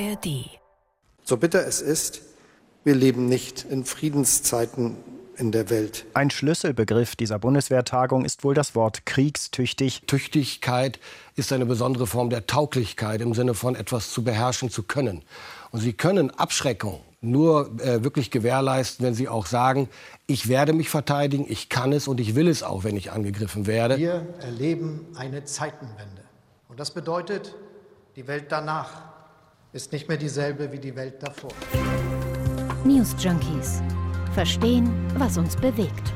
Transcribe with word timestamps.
ARD. 0.00 0.50
So 1.24 1.36
bitter 1.36 1.66
es 1.66 1.80
ist, 1.80 2.22
wir 2.84 2.94
leben 2.94 3.26
nicht 3.26 3.64
in 3.68 3.84
Friedenszeiten 3.84 4.96
in 5.36 5.52
der 5.52 5.70
Welt. 5.70 6.04
Ein 6.14 6.30
Schlüsselbegriff 6.30 7.16
dieser 7.16 7.38
Bundeswehrtagung 7.38 8.24
ist 8.24 8.44
wohl 8.44 8.54
das 8.54 8.74
Wort 8.74 9.06
kriegstüchtig. 9.06 10.02
Tüchtigkeit 10.06 10.98
ist 11.36 11.52
eine 11.52 11.66
besondere 11.66 12.06
Form 12.06 12.30
der 12.30 12.46
Tauglichkeit 12.46 13.20
im 13.20 13.34
Sinne 13.34 13.54
von 13.54 13.74
etwas 13.74 14.10
zu 14.10 14.24
beherrschen 14.24 14.70
zu 14.70 14.82
können. 14.82 15.22
Und 15.70 15.80
Sie 15.80 15.92
können 15.92 16.30
Abschreckung 16.30 17.00
nur 17.20 17.80
äh, 17.80 18.04
wirklich 18.04 18.30
gewährleisten, 18.30 19.04
wenn 19.04 19.14
Sie 19.14 19.28
auch 19.28 19.46
sagen, 19.46 19.88
ich 20.26 20.48
werde 20.48 20.72
mich 20.72 20.88
verteidigen, 20.88 21.44
ich 21.48 21.68
kann 21.68 21.92
es 21.92 22.08
und 22.08 22.20
ich 22.20 22.34
will 22.34 22.48
es 22.48 22.62
auch, 22.62 22.84
wenn 22.84 22.96
ich 22.96 23.10
angegriffen 23.10 23.66
werde. 23.66 23.98
Wir 23.98 24.26
erleben 24.40 25.06
eine 25.16 25.44
Zeitenwende. 25.44 26.22
Und 26.68 26.78
das 26.78 26.92
bedeutet, 26.92 27.54
die 28.16 28.26
Welt 28.28 28.46
danach 28.50 29.17
ist 29.72 29.92
nicht 29.92 30.08
mehr 30.08 30.16
dieselbe 30.16 30.72
wie 30.72 30.78
die 30.78 30.96
Welt 30.96 31.22
davor. 31.22 31.50
News 32.84 33.14
Junkies. 33.18 33.82
Verstehen, 34.32 34.90
was 35.18 35.36
uns 35.36 35.56
bewegt. 35.56 36.12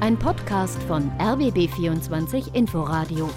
Ein 0.00 0.18
Podcast 0.18 0.80
von 0.84 1.10
RBB24 1.18 2.54
Inforadio. 2.54 3.30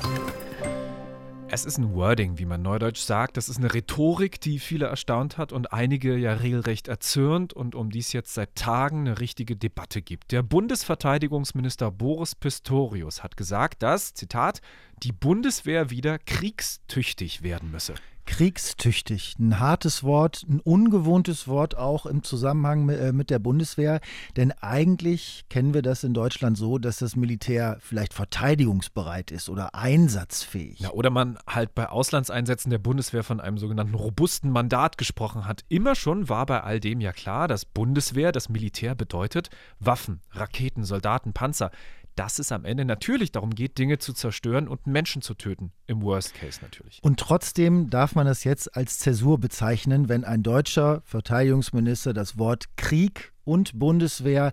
Es 1.50 1.66
ist 1.66 1.78
ein 1.78 1.94
Wording, 1.96 2.38
wie 2.38 2.46
man 2.46 2.62
neudeutsch 2.62 3.00
sagt. 3.00 3.38
Das 3.38 3.48
ist 3.48 3.58
eine 3.58 3.74
Rhetorik, 3.74 4.42
die 4.42 4.60
viele 4.60 4.88
erstaunt 4.88 5.38
hat 5.38 5.54
und 5.54 5.72
einige 5.72 6.18
ja 6.18 6.34
regelrecht 6.34 6.90
erzürnt 6.90 7.54
und 7.54 7.74
um 7.74 7.90
die 7.90 8.00
es 8.00 8.12
jetzt 8.12 8.34
seit 8.34 8.54
Tagen 8.56 9.08
eine 9.08 9.20
richtige 9.20 9.56
Debatte 9.56 10.02
gibt. 10.02 10.34
Der 10.34 10.44
Bundesverteidigungsminister 10.44 11.90
Boris 11.90 12.36
Pistorius 12.36 13.24
hat 13.24 13.38
gesagt, 13.38 13.82
dass, 13.82 14.14
Zitat, 14.14 14.60
die 15.02 15.14
Bundeswehr 15.14 15.90
wieder 15.90 16.20
kriegstüchtig 16.20 17.42
werden 17.44 17.72
müsse 17.72 17.96
kriegstüchtig. 18.28 19.36
Ein 19.40 19.60
hartes 19.60 20.04
Wort, 20.04 20.46
ein 20.48 20.60
ungewohntes 20.60 21.48
Wort 21.48 21.76
auch 21.76 22.06
im 22.06 22.22
Zusammenhang 22.22 22.90
äh, 22.90 23.12
mit 23.12 23.32
der 23.32 23.40
Bundeswehr. 23.40 24.00
Denn 24.36 24.52
eigentlich 24.52 25.46
kennen 25.50 25.74
wir 25.74 25.82
das 25.82 26.04
in 26.04 26.14
Deutschland 26.14 26.58
so, 26.58 26.78
dass 26.78 26.98
das 26.98 27.16
Militär 27.16 27.78
vielleicht 27.80 28.14
verteidigungsbereit 28.14 29.32
ist 29.32 29.50
oder 29.50 29.74
einsatzfähig. 29.74 30.80
Ja, 30.80 30.92
oder 30.92 31.10
man 31.10 31.40
halt 31.48 31.74
bei 31.74 31.90
Auslandseinsätzen 31.90 32.70
der 32.70 32.78
Bundeswehr 32.78 33.24
von 33.24 33.40
einem 33.40 33.58
sogenannten 33.58 33.96
robusten 33.96 34.52
Mandat 34.52 34.98
gesprochen 34.98 35.48
hat. 35.48 35.64
Immer 35.70 35.96
schon 35.96 36.30
war 36.30 36.46
bei 36.46 36.62
all 36.62 36.80
dem 36.80 37.02
ja 37.02 37.14
klar, 37.14 37.48
dass 37.48 37.66
Bundeswehr, 37.66 38.32
das 38.32 38.50
Militär 38.50 38.94
bedeutet 38.94 39.50
Waffen, 39.80 40.22
Raketen, 40.32 40.84
Soldaten, 40.84 41.34
Panzer 41.34 41.72
dass 42.18 42.40
es 42.40 42.52
am 42.52 42.66
Ende 42.66 42.84
natürlich 42.84 43.32
darum 43.32 43.52
geht, 43.52 43.78
Dinge 43.78 44.00
zu 44.00 44.12
zerstören 44.12 44.68
und 44.68 44.88
Menschen 44.88 45.22
zu 45.22 45.34
töten. 45.34 45.72
Im 45.86 46.02
Worst 46.02 46.34
Case 46.34 46.60
natürlich. 46.62 47.00
Und 47.02 47.20
trotzdem 47.20 47.90
darf 47.90 48.16
man 48.16 48.26
das 48.26 48.44
jetzt 48.44 48.76
als 48.76 49.00
Zäsur 49.00 49.40
bezeichnen, 49.40 50.10
wenn 50.10 50.26
ein 50.26 50.44
deutscher 50.44 51.02
Verteidigungsminister 51.06 52.14
das 52.14 52.38
Wort 52.38 52.76
Krieg 52.76 53.34
und 53.46 53.78
Bundeswehr 53.80 54.52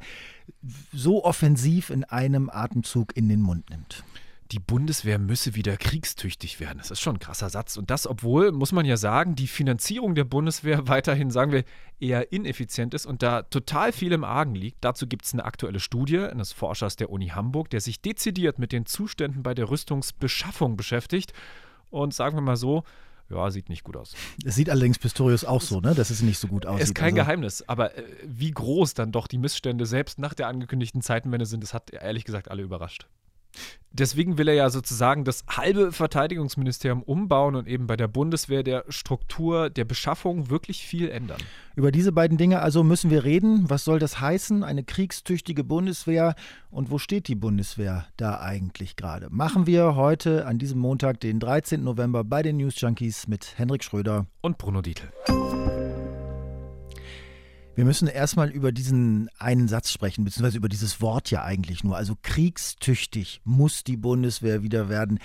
so 0.93 1.25
offensiv 1.25 1.91
in 1.91 2.05
einem 2.05 2.51
Atemzug 2.51 3.17
in 3.17 3.29
den 3.29 3.41
Mund 3.41 3.69
nimmt 3.71 4.05
die 4.51 4.59
Bundeswehr 4.59 5.19
müsse 5.19 5.55
wieder 5.55 5.77
kriegstüchtig 5.77 6.61
werden. 6.61 6.79
Das 6.79 6.91
ist 6.91 7.01
schon 7.01 7.17
ein 7.17 7.21
krasser 7.21 7.49
Satz. 7.49 7.77
Und 7.77 7.91
das, 7.91 8.07
obwohl, 8.07 8.53
muss 8.53 8.73
man 8.73 8.85
ja 8.85 8.97
sagen, 8.97 9.35
die 9.35 9.47
Finanzierung 9.47 10.15
der 10.15 10.25
Bundeswehr 10.25 10.87
weiterhin, 10.89 11.31
sagen 11.31 11.53
wir, 11.53 11.65
eher 12.01 12.33
ineffizient 12.33 12.95
ist 12.95 13.07
und 13.07 13.23
da 13.23 13.43
total 13.43 13.93
viel 13.93 14.13
im 14.13 14.25
Argen 14.25 14.55
liegt. 14.55 14.85
Dazu 14.85 15.07
gibt 15.07 15.25
es 15.25 15.33
eine 15.33 15.45
aktuelle 15.45 15.81
Studie 15.81 16.19
eines 16.19 16.53
Forschers 16.53 16.97
der 16.97 17.11
Uni 17.11 17.29
Hamburg, 17.29 17.71
der 17.71 17.81
sich 17.81 18.01
dezidiert 18.01 18.59
mit 18.59 18.73
den 18.73 18.87
Zuständen 18.87 19.43
bei 19.43 19.55
der 19.55 19.71
Rüstungsbeschaffung 19.71 20.77
beschäftigt. 20.77 21.33
Und 21.91 22.13
sagen 22.13 22.37
wir 22.37 22.43
mal 22.43 22.57
so, 22.57 22.85
ja, 23.31 23.51
sieht 23.51 23.71
nicht 23.71 23.85
gut 23.85 23.97
aus. 23.97 24.15
Es 24.45 24.55
sieht 24.55 24.69
allerdings 24.69 24.99
Pistorius 24.99 25.45
auch 25.45 25.63
so, 25.63 25.81
ne? 25.81 25.95
dass 25.95 26.11
es 26.11 26.21
nicht 26.21 26.39
so 26.39 26.49
gut 26.49 26.67
aussieht. 26.67 26.89
Ist 26.89 26.95
kein 26.95 27.15
also. 27.15 27.17
Geheimnis, 27.17 27.67
aber 27.67 27.97
äh, 27.97 28.05
wie 28.25 28.51
groß 28.51 28.95
dann 28.95 29.13
doch 29.13 29.27
die 29.27 29.39
Missstände 29.39 29.87
selbst 29.87 30.19
nach 30.19 30.35
der 30.35 30.49
angekündigten 30.49 31.01
Zeitenwende 31.01 31.47
sind, 31.47 31.63
das 31.63 31.73
hat 31.73 31.91
ehrlich 31.91 32.25
gesagt 32.25 32.51
alle 32.51 32.63
überrascht. 32.63 33.07
Deswegen 33.97 34.39
will 34.39 34.49
er 34.49 34.55
ja 34.55 34.71
sozusagen 34.71 35.23
das 35.23 35.45
halbe 35.49 35.93
Verteidigungsministerium 35.93 37.01
umbauen 37.05 37.55
und 37.55 37.69
eben 37.69 37.87
bei 37.87 37.97
der 37.97 38.09
Bundeswehr 38.09 38.65
der 38.65 38.85
Struktur 38.89 39.71
der 39.71 39.85
Beschaffung 39.85 40.51
wirklich 40.51 40.85
viel 40.85 41.09
ändern. 41.09 41.39
Über 41.77 41.93
diese 41.93 42.11
beiden 42.11 42.37
Dinge 42.37 42.61
also 42.61 42.83
müssen 42.83 43.11
wir 43.11 43.23
reden. 43.23 43.71
Was 43.71 43.85
soll 43.85 44.01
das 44.01 44.21
heißen? 44.21 44.65
Eine 44.65 44.83
kriegstüchtige 44.83 45.63
Bundeswehr 45.63 46.35
und 46.71 46.91
wo 46.91 46.99
steht 46.99 47.29
die 47.29 47.37
Bundeswehr 47.37 48.07
da 48.17 48.41
eigentlich 48.41 48.97
gerade? 48.97 49.29
Machen 49.31 49.69
wir 49.69 49.95
heute 49.95 50.45
an 50.45 50.59
diesem 50.59 50.81
Montag, 50.81 51.21
den 51.21 51.39
13. 51.39 51.85
November 51.85 52.25
bei 52.25 52.43
den 52.43 52.57
News 52.57 52.81
Junkies 52.81 53.29
mit 53.29 53.57
Henrik 53.59 53.85
Schröder 53.85 54.27
und 54.41 54.59
Bruno 54.59 54.83
Dietl. 54.83 55.09
Wir 57.77 57.85
müssen 57.85 58.07
erstmal 58.07 58.51
über 58.51 58.71
diesen 58.71 59.29
einen 59.39 59.67
Satz 59.67 59.91
sprechen, 59.91 60.25
beziehungsweise 60.25 60.59
über 60.59 60.69
dieses 60.69 61.01
Wort 61.01 61.31
ja 61.31 61.43
eigentlich 61.43 61.83
nur. 61.83 61.97
Also 61.97 62.17
kriegstüchtig 62.23 63.41
muss 63.45 63.83
die 63.83 63.97
Bundeswehr 63.97 64.63
wieder 64.63 64.89
werden. 64.89 65.19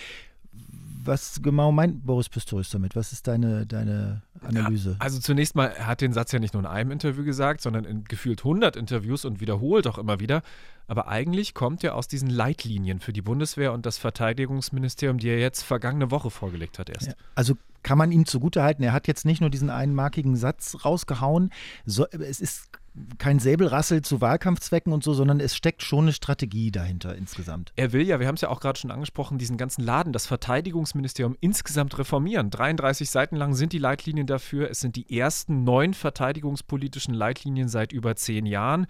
Was 1.02 1.42
genau 1.42 1.72
meint 1.72 2.06
Boris 2.06 2.28
Pistorius 2.28 2.70
damit? 2.72 2.96
Was 2.96 3.14
ist 3.14 3.28
deine, 3.28 3.66
deine 3.66 4.22
Analyse? 4.42 4.92
Ja, 4.92 4.96
also 5.00 5.20
zunächst 5.20 5.56
mal, 5.56 5.68
er 5.68 5.88
hat 5.88 6.02
den 6.02 6.12
Satz 6.12 6.34
ja 6.34 6.40
nicht 6.40 6.54
nur 6.54 6.62
in 6.62 6.68
einem 6.68 6.92
Interview 6.92 7.24
gesagt, 7.24 7.62
sondern 7.62 7.86
in 7.86 8.04
gefühlt 8.04 8.40
100 8.42 8.76
Interviews 8.76 9.24
und 9.24 9.40
wiederholt 9.40 9.88
auch 9.88 9.98
immer 9.98 10.20
wieder. 10.20 10.42
Aber 10.88 11.08
eigentlich 11.08 11.54
kommt 11.54 11.84
er 11.84 11.96
aus 11.96 12.08
diesen 12.08 12.30
Leitlinien 12.30 13.00
für 13.00 13.14
die 13.14 13.22
Bundeswehr 13.22 13.72
und 13.72 13.86
das 13.86 13.98
Verteidigungsministerium, 13.98 15.20
die 15.20 15.30
er 15.30 15.40
jetzt 15.40 15.62
vergangene 15.62 16.12
Woche 16.12 16.32
vorgelegt 16.32 16.80
hat 16.80 16.90
erst. 16.90 17.08
Ja, 17.08 17.14
also 17.34 17.56
kann 17.84 17.98
man 17.98 18.12
ihm 18.12 18.26
zugutehalten, 18.26 18.84
er 18.84 18.92
hat 18.92 19.08
jetzt 19.08 19.24
nicht 19.24 19.40
nur 19.40 19.50
diesen 19.50 19.70
einmarkigen 19.70 20.36
Satz 20.36 20.84
rausgehauen, 20.84 21.52
so, 21.86 22.06
es 22.08 22.42
ist 22.42 22.70
kein 23.18 23.40
Säbelrassel 23.40 24.02
zu 24.02 24.22
Wahlkampfzwecken 24.22 24.94
und 24.94 25.04
so, 25.04 25.14
sondern 25.14 25.40
es 25.40 25.56
steckt 25.56 25.84
schon 25.84 26.06
eine 26.06 26.14
Strategie 26.14 26.72
dahinter 26.72 27.16
insgesamt. 27.16 27.72
Er 27.76 27.94
will 27.94 28.04
ja, 28.04 28.20
wir 28.20 28.28
haben 28.28 28.36
es 28.36 28.42
ja 28.42 28.50
auch 28.50 28.60
gerade 28.60 28.80
schon 28.80 28.92
angesprochen, 28.92 29.38
diesen 29.38 29.58
ganzen 29.58 29.84
Laden, 29.84 30.14
das 30.14 30.26
Verteidigungsministerium 30.26 31.38
insgesamt 31.40 31.98
reformieren. 31.98 32.50
33 32.50 33.10
Seiten 33.10 33.36
lang 33.36 33.54
sind 33.54 33.74
die 33.74 33.78
Leitlinien 33.78 34.28
dafür. 34.28 34.70
Es 34.70 34.80
sind 34.80 34.96
die 34.96 35.18
ersten 35.18 35.64
neun 35.64 35.94
verteidigungspolitischen 35.94 37.14
Leitlinien 37.14 37.70
seit 37.70 37.92
über 37.92 38.16
zehn 38.16 38.46
Jahren. 38.46 38.88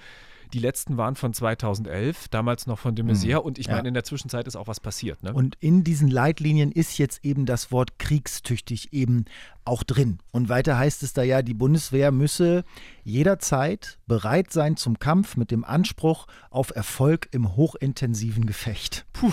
Die 0.53 0.59
letzten 0.59 0.97
waren 0.97 1.15
von 1.15 1.33
2011, 1.33 2.27
damals 2.29 2.65
noch 2.65 2.79
von 2.79 2.95
de 2.95 3.05
Maizière. 3.05 3.39
Mhm. 3.39 3.45
Und 3.45 3.59
ich 3.59 3.67
meine, 3.67 3.87
in 3.87 3.93
der 3.93 4.03
Zwischenzeit 4.03 4.47
ist 4.47 4.55
auch 4.55 4.67
was 4.67 4.79
passiert. 4.79 5.21
Ne? 5.21 5.33
Und 5.33 5.55
in 5.59 5.83
diesen 5.83 6.09
Leitlinien 6.09 6.71
ist 6.71 6.97
jetzt 6.97 7.23
eben 7.23 7.45
das 7.45 7.71
Wort 7.71 7.99
kriegstüchtig 7.99 8.93
eben 8.93 9.25
auch 9.65 9.83
drin. 9.83 10.19
Und 10.31 10.49
weiter 10.49 10.77
heißt 10.77 11.03
es 11.03 11.13
da 11.13 11.21
ja, 11.21 11.41
die 11.43 11.53
Bundeswehr 11.53 12.11
müsse 12.11 12.63
jederzeit 13.03 13.99
bereit 14.07 14.51
sein 14.51 14.77
zum 14.77 14.97
Kampf 14.97 15.37
mit 15.37 15.51
dem 15.51 15.63
Anspruch 15.63 16.25
auf 16.49 16.75
Erfolg 16.75 17.29
im 17.31 17.55
hochintensiven 17.55 18.45
Gefecht. 18.45 19.05
Puh. 19.13 19.31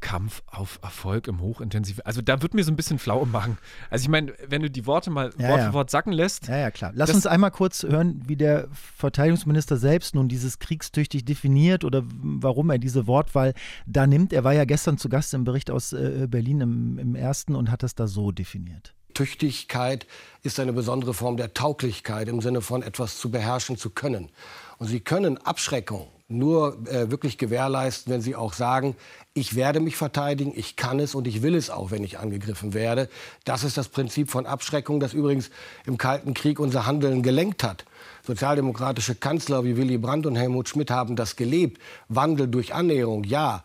Kampf 0.00 0.42
auf 0.46 0.78
Erfolg 0.82 1.28
im 1.28 1.40
hochintensiven. 1.40 2.04
Also 2.04 2.22
da 2.22 2.42
wird 2.42 2.54
mir 2.54 2.64
so 2.64 2.72
ein 2.72 2.76
bisschen 2.76 2.98
flau 2.98 3.22
im 3.22 3.30
Magen. 3.30 3.58
Also 3.90 4.02
ich 4.02 4.08
meine, 4.08 4.32
wenn 4.48 4.62
du 4.62 4.70
die 4.70 4.86
Worte 4.86 5.10
mal 5.10 5.30
ja, 5.38 5.48
Wort 5.48 5.62
für 5.62 5.72
Wort 5.72 5.90
sacken 5.90 6.12
lässt. 6.12 6.48
Ja, 6.48 6.56
ja, 6.56 6.70
klar. 6.70 6.92
Lass 6.94 7.14
uns 7.14 7.26
einmal 7.26 7.50
kurz 7.50 7.82
hören, 7.82 8.22
wie 8.26 8.36
der 8.36 8.68
Verteidigungsminister 8.72 9.76
selbst 9.76 10.14
nun 10.14 10.28
dieses 10.28 10.58
kriegstüchtig 10.58 11.24
definiert 11.24 11.84
oder 11.84 12.02
warum 12.04 12.70
er 12.70 12.78
diese 12.78 13.06
Wortwahl 13.06 13.54
da 13.86 14.06
nimmt. 14.06 14.32
Er 14.32 14.44
war 14.44 14.54
ja 14.54 14.64
gestern 14.64 14.98
zu 14.98 15.08
Gast 15.08 15.34
im 15.34 15.44
Bericht 15.44 15.70
aus 15.70 15.92
äh, 15.92 16.26
Berlin 16.28 16.60
im, 16.60 16.98
im 16.98 17.14
ersten 17.14 17.54
und 17.54 17.70
hat 17.70 17.82
das 17.82 17.94
da 17.94 18.06
so 18.06 18.32
definiert. 18.32 18.94
Tüchtigkeit 19.20 20.06
ist 20.42 20.58
eine 20.60 20.72
besondere 20.72 21.12
Form 21.12 21.36
der 21.36 21.52
Tauglichkeit 21.52 22.26
im 22.26 22.40
Sinne 22.40 22.62
von 22.62 22.82
etwas 22.82 23.18
zu 23.18 23.30
beherrschen 23.30 23.76
zu 23.76 23.90
können. 23.90 24.30
Und 24.78 24.86
Sie 24.86 25.00
können 25.00 25.36
Abschreckung 25.36 26.08
nur 26.28 26.78
äh, 26.88 27.10
wirklich 27.10 27.36
gewährleisten, 27.36 28.10
wenn 28.10 28.22
Sie 28.22 28.34
auch 28.34 28.54
sagen, 28.54 28.96
ich 29.34 29.54
werde 29.54 29.80
mich 29.80 29.96
verteidigen, 29.96 30.54
ich 30.56 30.76
kann 30.76 31.00
es 31.00 31.14
und 31.14 31.26
ich 31.26 31.42
will 31.42 31.54
es 31.54 31.68
auch, 31.68 31.90
wenn 31.90 32.02
ich 32.02 32.18
angegriffen 32.18 32.72
werde. 32.72 33.10
Das 33.44 33.62
ist 33.62 33.76
das 33.76 33.88
Prinzip 33.88 34.30
von 34.30 34.46
Abschreckung, 34.46 35.00
das 35.00 35.12
übrigens 35.12 35.50
im 35.84 35.98
Kalten 35.98 36.32
Krieg 36.32 36.58
unser 36.58 36.86
Handeln 36.86 37.22
gelenkt 37.22 37.62
hat. 37.62 37.84
Sozialdemokratische 38.26 39.14
Kanzler 39.14 39.64
wie 39.64 39.76
Willy 39.76 39.98
Brandt 39.98 40.26
und 40.26 40.36
Helmut 40.36 40.68
Schmidt 40.68 40.90
haben 40.90 41.16
das 41.16 41.36
gelebt. 41.36 41.80
Wandel 42.08 42.48
durch 42.48 42.74
Annäherung, 42.74 43.24
ja. 43.24 43.64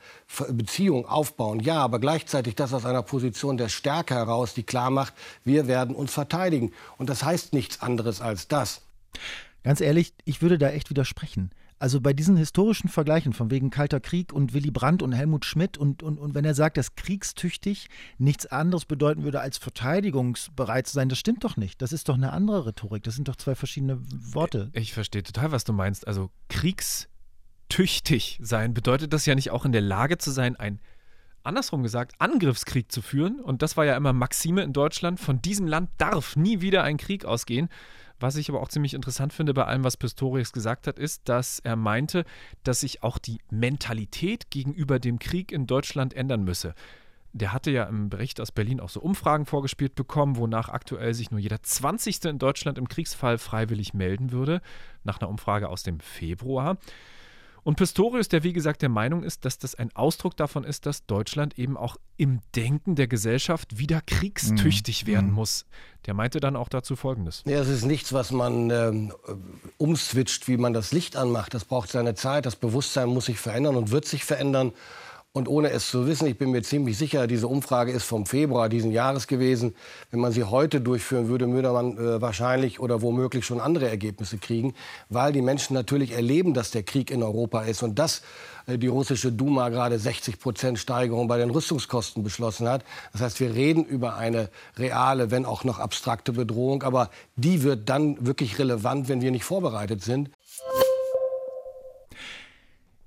Beziehung 0.50 1.06
aufbauen, 1.06 1.60
ja. 1.60 1.78
Aber 1.78 2.00
gleichzeitig 2.00 2.56
das 2.56 2.74
aus 2.74 2.86
einer 2.86 3.04
Position 3.04 3.58
der 3.58 3.70
Stärke 3.70 4.16
heraus, 4.16 4.54
die 4.54 4.64
klar 4.64 4.90
macht, 4.90 5.14
wir 5.44 5.68
werden 5.68 5.96
uns 5.96 6.14
verteidigen. 6.14 6.72
Und 6.98 7.10
das 7.10 7.24
heißt 7.24 7.54
nichts 7.54 7.82
anderes 7.82 8.22
als 8.22 8.48
das. 8.48 8.82
Ganz 9.64 9.82
ehrlich, 9.82 10.14
ich 10.26 10.42
würde 10.42 10.58
da 10.58 10.70
echt 10.70 10.90
widersprechen. 10.90 11.52
Also 11.86 12.02
bei 12.02 12.14
diesen 12.14 12.36
historischen 12.36 12.90
Vergleichen 12.90 13.32
von 13.32 13.52
wegen 13.52 13.70
Kalter 13.70 14.00
Krieg 14.00 14.34
und 14.34 14.56
Willy 14.56 14.72
Brandt 14.72 15.04
und 15.04 15.12
Helmut 15.12 15.46
Schmidt 15.46 15.78
und, 15.78 16.02
und, 16.02 16.18
und 16.18 16.34
wenn 16.34 16.44
er 16.44 16.56
sagt, 16.56 16.78
dass 16.78 16.96
kriegstüchtig 16.96 17.90
nichts 18.18 18.48
anderes 18.48 18.86
bedeuten 18.86 19.22
würde, 19.22 19.40
als 19.40 19.60
verteidigungsbereit 19.60 20.88
zu 20.88 20.94
sein, 20.94 21.10
das 21.10 21.20
stimmt 21.20 21.44
doch 21.44 21.58
nicht. 21.58 21.84
Das 21.84 21.94
ist 21.94 22.10
doch 22.10 22.16
eine 22.16 22.34
andere 22.34 22.66
Rhetorik. 22.66 23.04
Das 23.04 23.14
sind 23.14 23.28
doch 23.28 23.36
zwei 23.36 23.54
verschiedene 23.54 24.00
Worte. 24.10 24.72
Ich 24.74 24.94
verstehe 24.94 25.22
total, 25.22 25.52
was 25.52 25.64
du 25.64 25.74
meinst. 25.74 26.08
Also 26.08 26.32
kriegstüchtig 26.50 28.40
sein, 28.42 28.74
bedeutet 28.74 29.14
das 29.14 29.28
ja 29.28 29.36
nicht 29.36 29.52
auch 29.52 29.64
in 29.64 29.72
der 29.72 29.82
Lage 29.82 30.18
zu 30.18 30.32
sein, 30.32 30.56
ein 30.56 30.80
andersrum 31.44 31.84
gesagt, 31.84 32.14
Angriffskrieg 32.18 32.92
zu 32.92 33.04
führen. 33.04 33.40
Und 33.40 33.62
das 33.62 33.78
war 33.78 33.86
ja 33.86 33.96
immer 33.96 34.12
Maxime 34.12 34.64
in 34.64 34.74
Deutschland. 34.74 35.20
Von 35.20 35.40
diesem 35.44 35.68
Land 35.68 35.92
darf 36.00 36.36
nie 36.36 36.62
wieder 36.62 36.84
ein 36.84 36.98
Krieg 36.98 37.26
ausgehen. 37.26 37.70
Was 38.20 38.38
ich 38.38 38.50
aber 38.50 38.62
auch 38.62 38.70
ziemlich 38.70 38.94
interessant 38.94 39.34
finde 39.34 39.54
bei 39.54 39.66
allem, 39.66 39.84
was 39.84 39.98
Pistorius 39.98 40.54
gesagt 40.54 40.88
hat, 40.88 40.98
ist, 41.00 41.28
dass 41.28 41.60
er 41.60 41.76
meinte, 41.76 42.26
dass 42.64 42.80
sich 42.80 43.04
auch 43.04 43.18
die 43.18 43.40
Mentalität 43.50 44.50
gegenüber 44.50 45.00
dem 45.00 45.20
Krieg 45.20 45.52
in 45.52 45.68
Deutschland 45.68 46.14
ändern 46.14 46.44
müsse. 46.44 46.74
Der 47.34 47.52
hatte 47.52 47.70
ja 47.70 47.84
im 47.84 48.10
Bericht 48.10 48.40
aus 48.40 48.54
Berlin 48.54 48.80
auch 48.80 48.88
so 48.88 49.02
Umfragen 49.02 49.46
vorgespielt 49.46 49.96
bekommen, 49.96 50.38
wonach 50.38 50.70
aktuell 50.70 51.14
sich 51.14 51.32
nur 51.32 51.40
jeder 51.42 51.62
20. 51.62 52.24
in 52.24 52.40
Deutschland 52.40 52.78
im 52.78 52.88
Kriegsfall 52.88 53.38
freiwillig 53.38 53.94
melden 53.94 54.32
würde, 54.32 54.62
nach 55.04 55.20
einer 55.20 55.30
Umfrage 55.30 55.68
aus 55.68 55.84
dem 55.84 56.00
Februar. 56.00 56.78
Und 57.66 57.78
Pistorius, 57.78 58.28
der 58.28 58.44
wie 58.44 58.54
gesagt 58.54 58.84
der 58.84 58.90
Meinung 58.90 59.24
ist, 59.24 59.44
dass 59.44 59.58
das 59.58 59.74
ein 59.74 59.90
Ausdruck 59.96 60.38
davon 60.38 60.64
ist, 60.64 60.86
dass 60.86 61.08
Deutschland 61.08 61.58
eben 61.58 61.78
auch 61.78 61.98
im 62.16 62.42
Denken 62.56 62.94
der 62.94 63.08
Gesellschaft 63.08 63.80
wieder 63.80 64.02
kriegstüchtig 64.06 65.04
mhm. 65.04 65.08
werden 65.08 65.30
mhm. 65.30 65.36
muss. 65.36 65.66
Der 66.06 66.14
meinte 66.14 66.40
dann 66.40 66.56
auch 66.56 66.70
dazu 66.70 66.96
Folgendes. 66.96 67.42
Ja, 67.48 67.60
es 67.60 67.68
ist 67.68 67.84
nichts, 67.84 68.14
was 68.14 68.30
man 68.30 68.70
ähm, 68.70 69.14
umswitcht, 69.78 70.48
wie 70.48 70.58
man 70.58 70.74
das 70.74 70.92
Licht 70.92 71.16
anmacht. 71.16 71.56
Das 71.56 71.66
braucht 71.66 71.90
seine 71.90 72.14
Zeit. 72.14 72.46
Das 72.46 72.56
Bewusstsein 72.56 73.10
muss 73.10 73.26
sich 73.26 73.40
verändern 73.40 73.76
und 73.76 73.90
wird 73.90 74.06
sich 74.06 74.26
verändern. 74.26 74.72
Und 75.36 75.50
ohne 75.50 75.70
es 75.72 75.90
zu 75.90 76.08
wissen, 76.08 76.28
ich 76.28 76.38
bin 76.38 76.52
mir 76.52 76.64
ziemlich 76.64 76.98
sicher, 76.98 77.28
diese 77.28 77.50
Umfrage 77.50 77.92
ist 77.92 78.06
vom 78.06 78.26
Februar 78.26 78.70
diesen 78.70 78.92
Jahres 78.94 79.28
gewesen. 79.28 79.76
Wenn 80.10 80.22
man 80.22 80.32
sie 80.32 80.46
heute 80.46 80.80
durchführen 80.80 81.28
würde, 81.28 81.46
würde 81.52 81.74
man 81.74 81.98
äh, 81.98 82.22
wahrscheinlich 82.22 82.80
oder 82.80 83.02
womöglich 83.02 83.46
schon 83.46 83.60
andere 83.60 83.90
Ergebnisse 83.90 84.38
kriegen, 84.38 84.76
weil 85.10 85.34
die 85.34 85.42
Menschen 85.42 85.74
natürlich 85.74 86.14
erleben, 86.14 86.54
dass 86.54 86.72
der 86.72 86.84
Krieg 86.84 87.12
in 87.12 87.22
Europa 87.22 87.64
ist 87.64 87.84
und 87.84 88.00
dass 88.00 88.22
äh, 88.66 88.78
die 88.78 88.88
russische 88.88 89.30
Duma 89.30 89.68
gerade 89.68 90.00
60 90.00 90.40
Prozent 90.40 90.80
Steigerung 90.80 91.28
bei 91.28 91.38
den 91.38 91.50
Rüstungskosten 91.50 92.24
beschlossen 92.24 92.70
hat. 92.70 92.86
Das 93.12 93.20
heißt, 93.20 93.42
wir 93.42 93.54
reden 93.54 93.84
über 93.84 94.16
eine 94.16 94.50
reale, 94.78 95.32
wenn 95.32 95.46
auch 95.46 95.66
noch 95.66 95.80
abstrakte 95.80 96.32
Bedrohung, 96.32 96.84
aber 96.84 97.10
die 97.36 97.62
wird 97.62 97.90
dann 97.90 98.26
wirklich 98.26 98.58
relevant, 98.58 99.10
wenn 99.10 99.20
wir 99.20 99.32
nicht 99.32 99.44
vorbereitet 99.44 100.02
sind. 100.02 100.30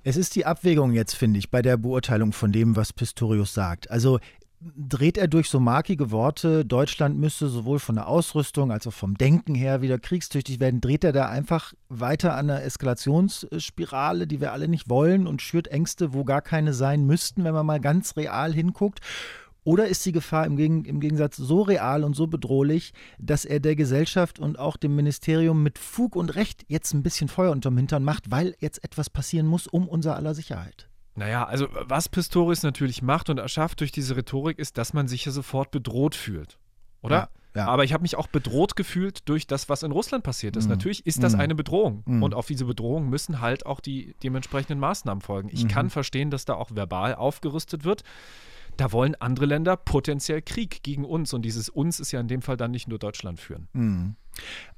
Es 0.05 0.17
ist 0.17 0.37
die 0.37 0.47
Abwägung 0.47 0.93
jetzt, 0.93 1.15
finde 1.15 1.39
ich, 1.39 1.51
bei 1.51 1.63
der 1.63 1.77
Beurteilung 1.77 2.33
von 2.33 2.53
dem, 2.53 2.77
was 2.77 2.93
Pistorius 2.93 3.53
sagt. 3.53 3.91
Also 3.91 4.21
dreht 4.61 5.19
er 5.19 5.29
durch 5.29 5.49
so 5.49 5.61
markige 5.61 6.11
Worte, 6.11 6.65
Deutschland 6.65 7.19
müsste 7.19 7.49
sowohl 7.49 7.79
von 7.79 7.95
der 7.95 8.09
Ausrüstung 8.09 8.73
als 8.73 8.87
auch 8.87 8.93
vom 8.93 9.17
Denken 9.17 9.55
her 9.55 9.83
wieder 9.83 9.99
kriegstüchtig 9.99 10.59
werden, 10.59 10.81
dreht 10.81 11.05
er 11.05 11.13
da 11.13 11.29
einfach 11.29 11.75
weiter 11.89 12.35
an 12.35 12.49
der 12.49 12.65
Eskalationsspirale, 12.65 14.27
die 14.27 14.41
wir 14.41 14.53
alle 14.53 14.67
nicht 14.67 14.89
wollen 14.89 15.27
und 15.27 15.43
schürt 15.43 15.69
Ängste, 15.69 16.13
wo 16.13 16.25
gar 16.25 16.43
keine 16.43 16.73
sein 16.75 17.05
müssten, 17.05 17.45
wenn 17.45 17.55
man 17.55 17.67
mal 17.67 17.81
ganz 17.81 18.17
real 18.17 18.53
hinguckt? 18.53 19.01
Oder 19.69 19.87
ist 19.87 20.07
die 20.07 20.13
Gefahr 20.13 20.47
im, 20.47 20.57
Geg 20.57 20.87
im, 20.87 20.99
Gegensatz 20.99 21.37
so 21.37 21.61
real 21.61 22.03
und 22.03 22.17
so 22.17 22.27
bedrohlich, 22.27 22.95
dass 23.19 23.45
er 23.45 23.61
der 23.61 23.77
Gesellschaft 23.77 24.39
und 24.39 24.59
auch 24.59 24.79
dem 24.79 24.97
Ministerium 24.97 25.63
mit 25.63 25.79
Fug 25.79 26.17
und 26.17 26.37
Recht 26.37 26.65
jetzt 26.69 26.95
ein 26.95 27.03
bisschen 27.03 27.29
Feuer 27.29 27.53
unterm 27.53 27.77
Hintern 27.77 28.03
macht, 28.03 28.31
weil 28.31 28.57
jetzt 28.61 28.83
etwas 28.83 29.11
passieren 29.11 29.47
muss 29.47 29.67
um 29.67 29.87
unser 29.87 30.17
aller 30.17 30.33
Sicherheit? 30.33 30.89
Naja, 31.17 31.45
also 31.45 31.69
was 31.83 32.09
Pistorius 32.09 32.63
natürlich 32.63 33.03
macht 33.03 33.29
und 33.29 33.37
erschafft 33.37 33.81
durch 33.81 33.93
diese 33.93 34.17
Rhetorik 34.17 34.59
ist, 34.59 34.79
dass 34.79 34.95
man 34.95 35.07
sich 35.07 35.27
ja 35.27 35.33
sofort 35.33 35.71
bedroht 35.71 36.15
fühlt. 36.15 36.57
Oder? 37.03 37.17
Ja. 37.17 37.29
Ja. 37.55 37.67
Aber 37.67 37.85
ich 37.85 37.93
habe 37.93 38.03
mich 38.03 38.17
auch 38.17 38.29
bedroht 38.29 38.75
gefühlt 38.75 39.29
durch 39.29 39.47
das, 39.47 39.69
was 39.69 39.83
in 39.83 39.93
Russland 39.93 40.25
passiert 40.25 40.57
ist. 40.57 40.65
Mhm. 40.65 40.71
Natürlich 40.71 41.07
ist 41.07 41.23
das 41.23 41.35
mhm. 41.35 41.41
eine 41.41 41.55
Bedrohung. 41.55 42.05
Mhm. 42.07 42.23
Und 42.23 42.35
auf 42.35 42.47
diese 42.47 42.65
Bedrohung 42.65 43.11
müssen 43.11 43.43
halt 43.43 43.67
auch 43.67 43.81
die 43.81 44.15
dementsprechenden 44.23 44.79
Maßnahmen 44.79 45.21
folgen. 45.21 45.51
Ich 45.53 45.65
mhm. 45.65 45.69
kann 45.69 45.91
verstehen, 45.91 46.31
dass 46.31 46.47
da 46.47 46.55
auch 46.55 46.71
verbal 46.75 47.15
aufgerüstet 47.15 47.85
wird 47.85 48.03
da 48.79 48.93
wollen 48.93 49.15
andere 49.17 49.45
Länder 49.45 49.77
potenziell 49.77 50.41
Krieg 50.41 50.83
gegen 50.83 51.05
uns. 51.05 51.35
Und 51.35 51.43
dieses 51.43 51.69
uns 51.69 52.01
ist 52.01 52.13
ja 52.13 52.21
in 52.21 52.29
dem 52.29 52.43
Fall 52.43 52.57
dann 52.57 52.71
nicht 52.71 52.89
nur 52.89 52.99
Deutschland 52.99 53.41
führen. 53.41 53.69
Mhm. 53.73 54.17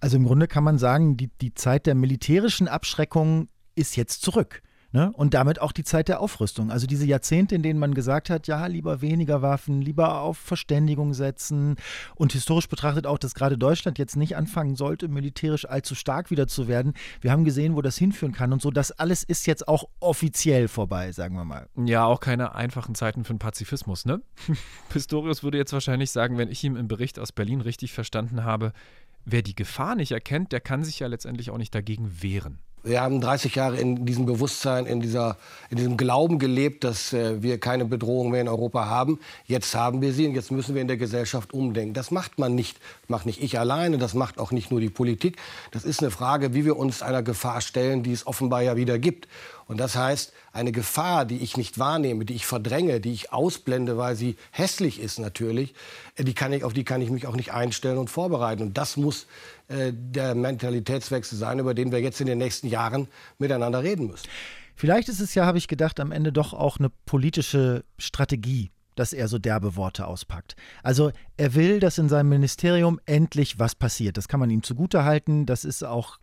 Also 0.00 0.17
im 0.17 0.25
Grunde 0.25 0.49
kann 0.49 0.64
man 0.64 0.79
sagen, 0.79 1.17
die, 1.17 1.29
die 1.41 1.55
Zeit 1.55 1.87
der 1.87 1.94
militärischen 1.94 2.67
Abschreckung 2.67 3.49
ist 3.75 3.97
jetzt 3.97 4.23
zurück. 4.23 4.62
Ne? 4.92 5.12
Und 5.12 5.34
damit 5.34 5.60
auch 5.60 5.70
die 5.70 5.84
Zeit 5.84 6.08
der 6.08 6.20
Aufrüstung. 6.20 6.72
Also 6.72 6.88
diese 6.88 7.06
Jahrzehnte, 7.06 7.54
in 7.54 7.62
denen 7.62 7.78
man 7.78 7.94
gesagt 7.94 8.28
hat, 8.28 8.48
ja, 8.48 8.66
lieber 8.66 9.00
weniger 9.00 9.40
Waffen, 9.40 9.81
lieber 9.81 10.20
auf 10.20 10.37
Verständigung 10.37 11.14
setzen. 11.14 11.76
Und 12.16 12.32
historisch 12.32 12.69
betrachtet 12.69 13.06
auch, 13.06 13.19
dass 13.19 13.34
gerade 13.34 13.56
Deutschland 13.56 13.98
jetzt 13.98 14.16
nicht 14.16 14.37
anfangen 14.37 14.75
sollte, 14.75 15.06
militärisch 15.06 15.64
allzu 15.64 15.94
stark 15.94 16.32
wieder 16.32 16.48
zu 16.48 16.66
werden. 16.66 16.94
Wir 17.20 17.31
haben 17.31 17.44
gesehen, 17.44 17.76
wo 17.76 17.82
das 17.82 17.96
hinführen 17.96 18.32
kann 18.32 18.52
und 18.52 18.60
so. 18.60 18.72
Das 18.72 18.90
alles 18.90 19.22
ist 19.22 19.46
jetzt 19.46 19.69
auch 19.69 19.84
offiziell 20.00 20.66
vorbei, 20.66 21.12
sagen 21.12 21.37
wir 21.37 21.44
mal. 21.44 21.69
Ja, 21.76 22.06
auch 22.06 22.19
keine 22.19 22.56
einfachen 22.56 22.96
Zeiten 22.96 23.25
für 23.25 23.32
den 23.32 23.38
Pazifismus, 23.38 24.06
ne? 24.06 24.20
Pistorius 24.88 25.44
würde 25.44 25.58
jetzt 25.58 25.72
wahrscheinlich 25.72 26.10
sagen, 26.10 26.37
wenn 26.37 26.50
ich 26.50 26.64
ihm 26.64 26.75
im 26.76 26.88
Bericht 26.88 27.20
aus 27.20 27.31
Berlin 27.31 27.60
richtig 27.60 27.92
verstanden 27.92 28.42
habe, 28.42 28.72
wer 29.25 29.42
die 29.42 29.54
Gefahr 29.54 29.94
nicht 29.94 30.10
erkennt, 30.12 30.50
der 30.50 30.60
kann 30.60 30.82
sich 30.82 30.98
ja 30.98 31.06
letztendlich 31.06 31.50
auch 31.50 31.58
nicht 31.58 31.75
dagegen 31.75 32.22
wehren. 32.22 32.58
Wir 32.82 33.02
haben 33.02 33.20
30 33.20 33.56
Jahre 33.56 33.76
in 33.76 34.06
diesem 34.06 34.24
Bewusstsein, 34.24 34.86
in, 34.86 35.00
dieser, 35.00 35.36
in 35.68 35.76
diesem 35.76 35.96
Glauben 35.98 36.38
gelebt, 36.38 36.82
dass 36.82 37.12
äh, 37.12 37.42
wir 37.42 37.60
keine 37.60 37.84
Bedrohung 37.84 38.30
mehr 38.30 38.40
in 38.40 38.48
Europa 38.48 38.86
haben. 38.86 39.18
Jetzt 39.44 39.74
haben 39.74 40.00
wir 40.00 40.14
sie 40.14 40.26
und 40.26 40.34
jetzt 40.34 40.50
müssen 40.50 40.74
wir 40.74 40.80
in 40.80 40.88
der 40.88 40.96
Gesellschaft 40.96 41.52
umdenken. 41.52 41.92
Das 41.92 42.10
macht 42.10 42.38
man 42.38 42.54
nicht, 42.54 42.78
macht 43.06 43.26
nicht 43.26 43.42
ich 43.42 43.58
alleine, 43.58 43.98
das 43.98 44.14
macht 44.14 44.38
auch 44.38 44.50
nicht 44.50 44.70
nur 44.70 44.80
die 44.80 44.88
Politik. 44.88 45.36
Das 45.72 45.84
ist 45.84 46.00
eine 46.00 46.10
Frage, 46.10 46.54
wie 46.54 46.64
wir 46.64 46.78
uns 46.78 47.02
einer 47.02 47.22
Gefahr 47.22 47.60
stellen, 47.60 48.02
die 48.02 48.12
es 48.12 48.26
offenbar 48.26 48.62
ja 48.62 48.76
wieder 48.76 48.98
gibt. 48.98 49.28
Und 49.70 49.78
das 49.78 49.94
heißt, 49.94 50.32
eine 50.52 50.72
Gefahr, 50.72 51.25
die 51.25 51.37
ich 51.37 51.56
nicht 51.56 51.78
wahrnehme, 51.78 52.25
die 52.25 52.34
ich 52.34 52.44
verdränge, 52.44 52.99
die 52.99 53.12
ich 53.12 53.32
ausblende, 53.32 53.96
weil 53.96 54.17
sie 54.17 54.34
hässlich 54.50 54.99
ist 54.99 55.20
natürlich, 55.20 55.75
äh, 56.17 56.25
die 56.25 56.34
kann 56.34 56.52
ich, 56.52 56.64
auf 56.64 56.72
die 56.72 56.82
kann 56.82 57.00
ich 57.00 57.08
mich 57.08 57.28
auch 57.28 57.37
nicht 57.37 57.52
einstellen 57.52 57.96
und 57.96 58.11
vorbereiten. 58.11 58.62
Und 58.62 58.76
das 58.76 58.96
muss 58.96 59.28
äh, 59.69 59.93
der 59.94 60.34
Mentalitätswechsel 60.34 61.38
sein, 61.38 61.61
über 61.61 61.72
den 61.72 61.93
wir 61.93 62.00
jetzt 62.00 62.20
in 62.20 62.26
den 62.26 62.38
nächsten 62.38 62.67
Jahren 62.67 63.06
miteinander 63.38 63.84
reden 63.84 64.08
müssen. 64.08 64.26
Vielleicht 64.75 65.08
ist 65.08 65.20
es 65.20 65.37
ja, 65.37 65.46
habe 65.46 65.58
ich 65.58 65.69
gedacht, 65.69 66.00
am 66.00 66.11
Ende 66.11 66.32
doch 66.32 66.52
auch 66.52 66.81
eine 66.81 66.90
politische 67.06 67.84
Strategie 67.96 68.73
dass 69.00 69.14
er 69.14 69.29
so 69.29 69.38
derbe 69.38 69.76
Worte 69.76 70.06
auspackt. 70.06 70.56
Also 70.82 71.11
er 71.38 71.55
will, 71.55 71.81
dass 71.81 71.97
in 71.97 72.11
seinem 72.11 72.29
Ministerium 72.29 73.00
endlich 73.06 73.58
was 73.58 73.75
passiert. 73.75 74.19
Das 74.19 74.29
kann 74.29 74.41
man 74.41 74.50
ihm 74.50 74.62
zugutehalten. 74.62 75.47
Das 75.47 75.64
ist 75.64 75.82
auch 75.82 76.19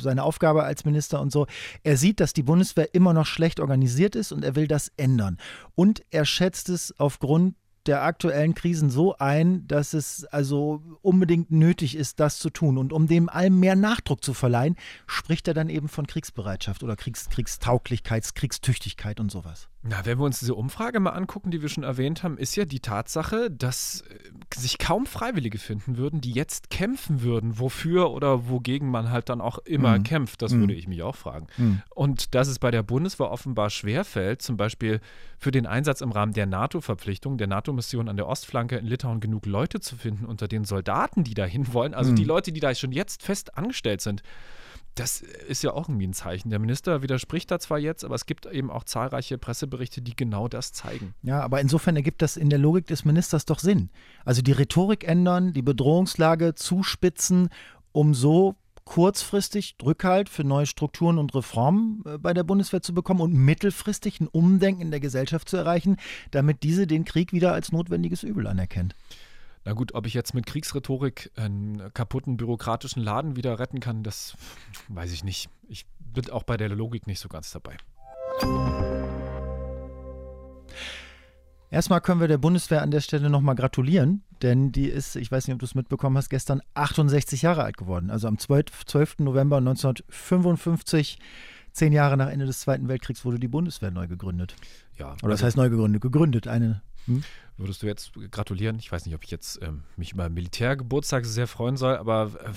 seine 0.00 0.22
Aufgabe 0.22 0.64
als 0.64 0.86
Minister 0.86 1.20
und 1.20 1.30
so. 1.30 1.46
Er 1.82 1.98
sieht, 1.98 2.20
dass 2.20 2.32
die 2.32 2.42
Bundeswehr 2.42 2.94
immer 2.94 3.12
noch 3.12 3.26
schlecht 3.26 3.60
organisiert 3.60 4.16
ist 4.16 4.32
und 4.32 4.44
er 4.44 4.56
will 4.56 4.66
das 4.66 4.90
ändern. 4.96 5.36
Und 5.74 6.02
er 6.10 6.24
schätzt 6.24 6.70
es 6.70 6.98
aufgrund 6.98 7.54
der 7.84 8.02
aktuellen 8.02 8.54
Krisen 8.54 8.88
so 8.88 9.16
ein, 9.18 9.66
dass 9.66 9.92
es 9.92 10.24
also 10.24 10.82
unbedingt 11.02 11.50
nötig 11.50 11.96
ist, 11.96 12.18
das 12.18 12.38
zu 12.38 12.48
tun. 12.48 12.78
Und 12.78 12.94
um 12.94 13.08
dem 13.08 13.28
allem 13.28 13.60
mehr 13.60 13.76
Nachdruck 13.76 14.24
zu 14.24 14.32
verleihen, 14.32 14.76
spricht 15.06 15.48
er 15.48 15.54
dann 15.54 15.68
eben 15.68 15.88
von 15.88 16.06
Kriegsbereitschaft 16.06 16.82
oder 16.82 16.96
Kriegs 16.96 17.28
Kriegstauglichkeit, 17.28 18.34
Kriegstüchtigkeit 18.34 19.20
und 19.20 19.30
sowas. 19.30 19.68
Na, 19.84 20.06
wenn 20.06 20.18
wir 20.18 20.24
uns 20.24 20.38
diese 20.38 20.54
Umfrage 20.54 21.00
mal 21.00 21.10
angucken, 21.10 21.50
die 21.50 21.60
wir 21.60 21.68
schon 21.68 21.82
erwähnt 21.82 22.22
haben, 22.22 22.38
ist 22.38 22.54
ja 22.54 22.64
die 22.64 22.78
Tatsache, 22.78 23.50
dass 23.50 24.02
äh, 24.02 24.14
sich 24.54 24.78
kaum 24.78 25.06
Freiwillige 25.06 25.58
finden 25.58 25.96
würden, 25.96 26.20
die 26.20 26.30
jetzt 26.30 26.70
kämpfen 26.70 27.22
würden, 27.22 27.58
wofür 27.58 28.12
oder 28.12 28.48
wogegen 28.48 28.88
man 28.88 29.10
halt 29.10 29.28
dann 29.28 29.40
auch 29.40 29.58
immer 29.58 29.98
mhm. 29.98 30.04
kämpft. 30.04 30.40
Das 30.40 30.52
mhm. 30.52 30.60
würde 30.60 30.74
ich 30.74 30.86
mich 30.86 31.02
auch 31.02 31.16
fragen. 31.16 31.48
Mhm. 31.56 31.82
Und 31.90 32.36
dass 32.36 32.46
es 32.46 32.60
bei 32.60 32.70
der 32.70 32.84
Bundeswehr 32.84 33.30
offenbar 33.30 33.70
schwerfällt, 33.70 34.40
zum 34.40 34.56
Beispiel 34.56 35.00
für 35.36 35.50
den 35.50 35.66
Einsatz 35.66 36.00
im 36.00 36.12
Rahmen 36.12 36.32
der 36.32 36.46
NATO-Verpflichtung, 36.46 37.36
der 37.36 37.48
NATO-Mission 37.48 38.08
an 38.08 38.16
der 38.16 38.28
Ostflanke 38.28 38.76
in 38.76 38.86
Litauen 38.86 39.18
genug 39.18 39.46
Leute 39.46 39.80
zu 39.80 39.96
finden 39.96 40.26
unter 40.26 40.46
den 40.46 40.64
Soldaten, 40.64 41.24
die 41.24 41.34
dahin 41.34 41.72
wollen, 41.74 41.92
also 41.92 42.12
die 42.12 42.22
mhm. 42.22 42.28
Leute, 42.28 42.52
die 42.52 42.60
da 42.60 42.72
schon 42.72 42.92
jetzt 42.92 43.22
fest 43.24 43.58
angestellt 43.58 44.00
sind 44.00 44.22
das 44.94 45.22
ist 45.22 45.62
ja 45.62 45.72
auch 45.72 45.88
irgendwie 45.88 46.06
ein 46.06 46.12
Zeichen. 46.12 46.50
Der 46.50 46.58
Minister 46.58 47.02
widerspricht 47.02 47.50
da 47.50 47.58
zwar 47.58 47.78
jetzt, 47.78 48.04
aber 48.04 48.14
es 48.14 48.26
gibt 48.26 48.46
eben 48.46 48.70
auch 48.70 48.84
zahlreiche 48.84 49.38
Presseberichte, 49.38 50.02
die 50.02 50.14
genau 50.14 50.48
das 50.48 50.72
zeigen. 50.72 51.14
Ja, 51.22 51.40
aber 51.40 51.60
insofern 51.60 51.96
ergibt 51.96 52.20
das 52.20 52.36
in 52.36 52.50
der 52.50 52.58
Logik 52.58 52.86
des 52.86 53.04
Ministers 53.04 53.46
doch 53.46 53.58
Sinn. 53.58 53.90
Also 54.24 54.42
die 54.42 54.52
Rhetorik 54.52 55.04
ändern, 55.04 55.52
die 55.52 55.62
Bedrohungslage 55.62 56.54
zuspitzen, 56.54 57.48
um 57.92 58.14
so 58.14 58.56
kurzfristig 58.84 59.76
Rückhalt 59.82 60.28
für 60.28 60.44
neue 60.44 60.66
Strukturen 60.66 61.18
und 61.18 61.34
Reformen 61.34 62.02
äh, 62.04 62.18
bei 62.18 62.34
der 62.34 62.42
Bundeswehr 62.42 62.82
zu 62.82 62.92
bekommen 62.92 63.20
und 63.20 63.32
mittelfristig 63.32 64.20
ein 64.20 64.28
Umdenken 64.28 64.82
in 64.82 64.90
der 64.90 65.00
Gesellschaft 65.00 65.48
zu 65.48 65.56
erreichen, 65.56 65.96
damit 66.30 66.62
diese 66.62 66.86
den 66.86 67.04
Krieg 67.04 67.32
wieder 67.32 67.52
als 67.52 67.72
notwendiges 67.72 68.22
Übel 68.22 68.46
anerkennt. 68.46 68.94
Na 69.64 69.74
gut, 69.74 69.94
ob 69.94 70.06
ich 70.06 70.14
jetzt 70.14 70.34
mit 70.34 70.46
Kriegsrhetorik 70.46 71.30
einen 71.36 71.92
kaputten 71.94 72.36
bürokratischen 72.36 73.02
Laden 73.02 73.36
wieder 73.36 73.58
retten 73.58 73.80
kann, 73.80 74.02
das 74.02 74.36
weiß 74.88 75.12
ich 75.12 75.22
nicht. 75.22 75.48
Ich 75.68 75.86
bin 76.00 76.28
auch 76.30 76.42
bei 76.42 76.56
der 76.56 76.68
Logik 76.68 77.06
nicht 77.06 77.20
so 77.20 77.28
ganz 77.28 77.52
dabei. 77.52 77.76
Erstmal 81.70 82.02
können 82.02 82.20
wir 82.20 82.28
der 82.28 82.38
Bundeswehr 82.38 82.82
an 82.82 82.90
der 82.90 83.00
Stelle 83.00 83.30
nochmal 83.30 83.54
gratulieren, 83.54 84.22
denn 84.42 84.72
die 84.72 84.88
ist, 84.88 85.16
ich 85.16 85.30
weiß 85.30 85.46
nicht, 85.46 85.54
ob 85.54 85.60
du 85.60 85.64
es 85.64 85.74
mitbekommen 85.74 86.18
hast, 86.18 86.28
gestern 86.28 86.60
68 86.74 87.40
Jahre 87.40 87.62
alt 87.62 87.78
geworden. 87.78 88.10
Also 88.10 88.28
am 88.28 88.38
12. 88.38 89.20
November 89.20 89.56
1955 89.56 91.18
zehn 91.72 91.92
Jahre 91.92 92.18
nach 92.18 92.28
Ende 92.28 92.44
des 92.44 92.60
Zweiten 92.60 92.88
Weltkriegs 92.88 93.24
wurde 93.24 93.38
die 93.38 93.48
Bundeswehr 93.48 93.90
neu 93.90 94.06
gegründet. 94.06 94.54
Ja, 94.98 95.14
Oder 95.22 95.30
das 95.30 95.42
heißt 95.42 95.56
neu 95.56 95.70
gegründet? 95.70 96.02
Gegründet, 96.02 96.46
eine. 96.46 96.82
Hm? 97.06 97.24
Würdest 97.58 97.82
du 97.82 97.86
jetzt 97.86 98.12
gratulieren? 98.30 98.78
Ich 98.78 98.90
weiß 98.90 99.04
nicht, 99.04 99.14
ob 99.14 99.24
ich 99.24 99.30
jetzt 99.30 99.60
ähm, 99.62 99.82
mich 99.96 100.12
über 100.12 100.28
Militärgeburtstag 100.28 101.26
sehr 101.26 101.46
freuen 101.46 101.76
soll, 101.76 101.96
aber 101.96 102.30
äh, 102.40 102.52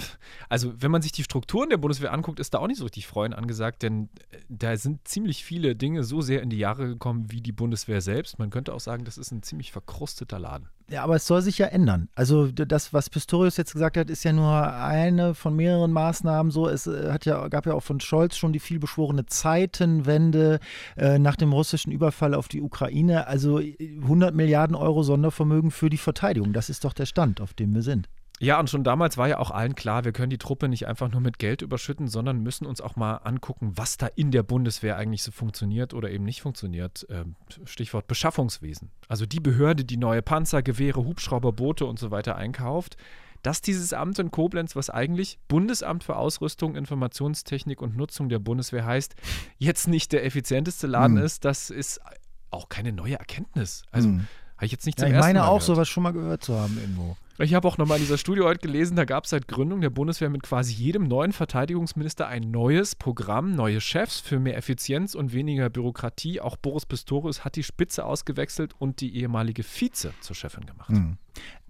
also 0.49 0.73
wenn 0.81 0.91
man 0.91 1.01
sich 1.01 1.11
die 1.11 1.23
Strukturen 1.23 1.69
der 1.69 1.77
Bundeswehr 1.77 2.13
anguckt, 2.13 2.39
ist 2.39 2.53
da 2.53 2.59
auch 2.59 2.67
nicht 2.67 2.77
so 2.77 2.85
richtig 2.85 3.05
freuen 3.05 3.33
angesagt, 3.33 3.83
denn 3.83 4.09
äh, 4.31 4.37
da 4.49 4.75
sind 4.77 5.07
ziemlich 5.07 5.43
viele 5.43 5.75
Dinge 5.75 6.03
so 6.03 6.21
sehr 6.21 6.41
in 6.41 6.49
die 6.49 6.57
Jahre 6.57 6.87
gekommen 6.87 7.31
wie 7.31 7.41
die 7.41 7.51
Bundeswehr 7.51 8.01
selbst. 8.01 8.39
Man 8.39 8.49
könnte 8.49 8.73
auch 8.73 8.79
sagen, 8.79 9.03
das 9.05 9.17
ist 9.17 9.31
ein 9.31 9.43
ziemlich 9.43 9.71
verkrusteter 9.71 10.39
Laden. 10.39 10.69
Ja, 10.87 11.03
aber 11.03 11.15
es 11.15 11.25
soll 11.25 11.41
sich 11.41 11.57
ja 11.57 11.65
ändern. 11.65 12.09
Also 12.13 12.51
das, 12.51 12.93
was 12.93 13.09
Pistorius 13.09 13.57
jetzt 13.57 13.73
gesagt 13.73 13.97
hat, 13.97 14.11
ist 14.11 14.23
ja 14.23 14.31
nur 14.31 14.71
eine 14.71 15.33
von 15.33 15.55
mehreren 15.55 15.91
Maßnahmen. 15.91 16.51
So, 16.51 16.69
es 16.69 16.85
äh, 16.85 17.11
hat 17.11 17.25
ja, 17.25 17.47
gab 17.47 17.65
ja 17.65 17.73
auch 17.73 17.81
von 17.81 17.99
Scholz 17.99 18.37
schon 18.37 18.53
die 18.53 18.59
vielbeschworene 18.59 19.25
Zeitenwende 19.25 20.59
äh, 20.95 21.17
nach 21.17 21.35
dem 21.35 21.53
russischen 21.53 21.91
Überfall 21.91 22.35
auf 22.35 22.47
die 22.47 22.61
Ukraine. 22.61 23.25
Also 23.25 23.57
100 23.57 24.35
Milliarden 24.35 24.75
Euro 24.75 24.84
Sondervermögen 24.93 25.71
für 25.71 25.89
die 25.89 25.97
Verteidigung. 25.97 26.53
Das 26.53 26.69
ist 26.69 26.85
doch 26.85 26.93
der 26.93 27.05
Stand, 27.05 27.41
auf 27.41 27.53
dem 27.53 27.73
wir 27.73 27.81
sind. 27.81 28.07
Ja, 28.39 28.59
und 28.59 28.69
schon 28.69 28.83
damals 28.83 29.17
war 29.17 29.29
ja 29.29 29.37
auch 29.37 29.51
allen 29.51 29.75
klar, 29.75 30.03
wir 30.03 30.11
können 30.11 30.29
die 30.29 30.37
Truppe 30.37 30.67
nicht 30.67 30.87
einfach 30.87 31.09
nur 31.09 31.21
mit 31.21 31.39
Geld 31.39 31.61
überschütten, 31.61 32.09
sondern 32.09 32.43
müssen 32.43 32.65
uns 32.65 32.81
auch 32.81 32.97
mal 32.97 33.15
angucken, 33.17 33.71
was 33.75 33.95
da 33.95 34.07
in 34.07 34.31
der 34.31 34.43
Bundeswehr 34.43 34.97
eigentlich 34.97 35.23
so 35.23 35.31
funktioniert 35.31 35.93
oder 35.93 36.09
eben 36.11 36.25
nicht 36.25 36.41
funktioniert. 36.41 37.07
Ähm, 37.09 37.35
Stichwort 37.63 38.07
Beschaffungswesen. 38.07 38.91
Also 39.07 39.25
die 39.25 39.39
Behörde, 39.39 39.85
die 39.85 39.95
neue 39.95 40.21
Panzer, 40.21 40.63
Gewehre, 40.63 41.05
Hubschrauber, 41.05 41.53
Boote 41.53 41.85
und 41.85 41.97
so 41.97 42.11
weiter 42.11 42.35
einkauft, 42.35 42.97
dass 43.41 43.61
dieses 43.61 43.93
Amt 43.93 44.19
in 44.19 44.31
Koblenz, 44.31 44.75
was 44.75 44.89
eigentlich 44.89 45.39
Bundesamt 45.47 46.03
für 46.03 46.17
Ausrüstung, 46.17 46.75
Informationstechnik 46.75 47.81
und 47.81 47.95
Nutzung 47.95 48.27
der 48.27 48.39
Bundeswehr 48.39 48.85
heißt, 48.85 49.15
jetzt 49.59 49.87
nicht 49.87 50.11
der 50.11 50.25
effizienteste 50.25 50.87
Laden 50.87 51.17
hm. 51.17 51.23
ist, 51.23 51.45
das 51.45 51.69
ist 51.69 52.01
auch 52.49 52.67
keine 52.69 52.91
neue 52.91 53.17
Erkenntnis. 53.17 53.83
Also 53.91 54.09
hm. 54.09 54.27
Habe 54.57 54.65
ich 54.65 54.71
jetzt 54.71 54.85
nicht 54.85 54.99
zum 54.99 55.09
ja, 55.09 55.15
ich 55.15 55.21
meine 55.21 55.43
auch, 55.43 55.59
gehört. 55.59 55.63
sowas 55.63 55.89
schon 55.89 56.03
mal 56.03 56.11
gehört 56.11 56.43
zu 56.43 56.57
haben 56.57 56.77
irgendwo. 56.79 57.17
Ich 57.37 57.53
habe 57.53 57.67
auch 57.67 57.77
nochmal 57.77 57.97
in 57.97 58.03
dieser 58.03 58.17
Studie 58.17 58.43
heute 58.43 58.59
gelesen, 58.59 58.95
da 58.95 59.03
gab 59.03 59.25
es 59.25 59.31
seit 59.31 59.49
Gründung 59.49 59.81
der 59.81 59.89
Bundeswehr 59.89 60.29
mit 60.29 60.43
quasi 60.43 60.73
jedem 60.73 61.03
neuen 61.03 61.33
Verteidigungsminister 61.33 62.27
ein 62.27 62.49
neues 62.49 62.95
Programm, 62.95 63.51
neue 63.55 63.81
Chefs 63.81 64.21
für 64.21 64.39
mehr 64.39 64.55
Effizienz 64.55 65.15
und 65.15 65.33
weniger 65.33 65.69
Bürokratie. 65.69 66.39
Auch 66.39 66.55
Boris 66.55 66.85
Pistorius 66.85 67.43
hat 67.43 67.57
die 67.57 67.63
Spitze 67.63 68.05
ausgewechselt 68.05 68.73
und 68.79 69.01
die 69.01 69.17
ehemalige 69.17 69.63
Vize 69.63 70.13
zur 70.21 70.35
Chefin 70.35 70.65
gemacht. 70.65 70.91
Mhm. 70.91 71.17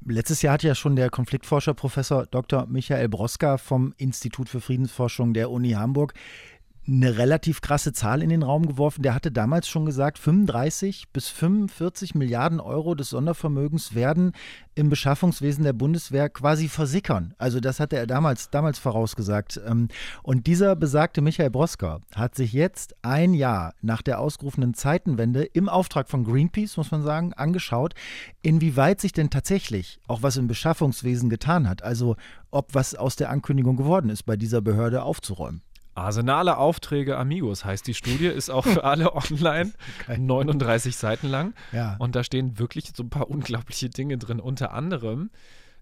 Letztes 0.06 0.44
Jahr 0.44 0.54
hat 0.54 0.62
ja 0.62 0.76
schon 0.76 0.96
der 0.96 1.10
Konfliktforscher 1.10 1.74
Professor 1.74 2.28
Dr. 2.28 2.68
Michael 2.68 3.10
Broska 3.10 3.58
vom 3.58 3.96
Institut 3.98 4.50
für 4.50 4.62
Friedensforschung 4.62 5.34
der 5.34 5.50
Uni 5.50 5.72
Hamburg 5.72 6.14
eine 6.88 7.18
relativ 7.18 7.62
krasse 7.62 7.94
Zahl 7.94 8.22
in 8.22 8.30
den 8.30 8.44
Raum 8.44 8.68
geworfen. 8.68 9.02
Der 9.02 9.16
hatte 9.16 9.32
damals 9.32 9.68
schon 9.68 9.86
gesagt, 9.86 10.20
35 10.20 11.10
bis 11.12 11.30
45 11.30 12.14
Milliarden 12.14 12.60
Euro 12.60 12.94
des 12.94 13.10
Sondervermögens 13.10 13.96
werden 13.96 14.34
im 14.76 14.90
Beschaffungswesen 14.90 15.64
der 15.64 15.74
Bundeswehr 15.74 16.30
quasi 16.30 16.68
versickern. 16.68 17.34
Also 17.38 17.60
das 17.60 17.80
hatte 17.80 17.98
er 17.98 18.06
damals, 18.06 18.52
damals 18.52 18.78
vorausgesagt. 18.78 19.60
Ähm, 19.66 19.88
und 20.22 20.46
dieser 20.46 20.76
besagte 20.76 21.22
Michael 21.22 21.50
Brosker 21.50 22.02
hat 22.14 22.36
sich 22.36 22.54
jetzt 22.54 22.96
ein 23.02 23.34
Jahr 23.34 23.74
nach 23.82 24.04
der 24.04 24.20
ausgerufenen 24.20 24.76
Zeitenwende 24.76 25.44
im 25.44 25.70
Auftrag 25.70 26.08
von 26.08 26.24
Greenpeace, 26.24 26.78
muss 26.78 26.92
man 26.92 27.02
sagen, 27.02 27.34
angeschaut, 27.34 27.96
inwieweit 28.44 29.02
sich 29.02 29.12
denn 29.12 29.32
tatsächlich 29.32 30.00
auch 30.08 30.22
was 30.22 30.38
im 30.38 30.48
Beschaffungswesen 30.48 31.30
getan 31.30 31.68
hat. 31.68 31.82
Also 31.82 32.16
ob 32.52 32.76
was 32.76 32.94
aus 32.94 33.16
der 33.16 33.32
Ankündigung 33.32 33.76
geworden 33.76 34.10
ist, 34.10 34.24
bei 34.24 34.36
dieser 34.36 34.62
Behörde 34.62 35.02
aufzuräumen. 35.02 35.62
Arsenale 35.96 36.58
Aufträge 36.58 37.18
Amigos 37.18 37.64
heißt 37.64 37.88
die 37.88 37.94
Studie, 37.94 38.28
ist 38.28 38.50
auch 38.50 38.66
für 38.66 38.84
alle 38.84 39.16
online, 39.16 39.74
39 40.08 40.96
Seiten 40.96 41.28
lang. 41.28 41.54
Ja. 41.72 41.96
Und 42.00 42.16
da 42.16 42.24
stehen 42.24 42.60
wirklich 42.60 42.92
so 42.94 43.04
ein 43.04 43.10
paar 43.10 43.30
unglaubliche 43.30 43.90
Dinge 43.90 44.18
drin. 44.18 44.40
Unter 44.40 44.74
anderem, 44.74 45.30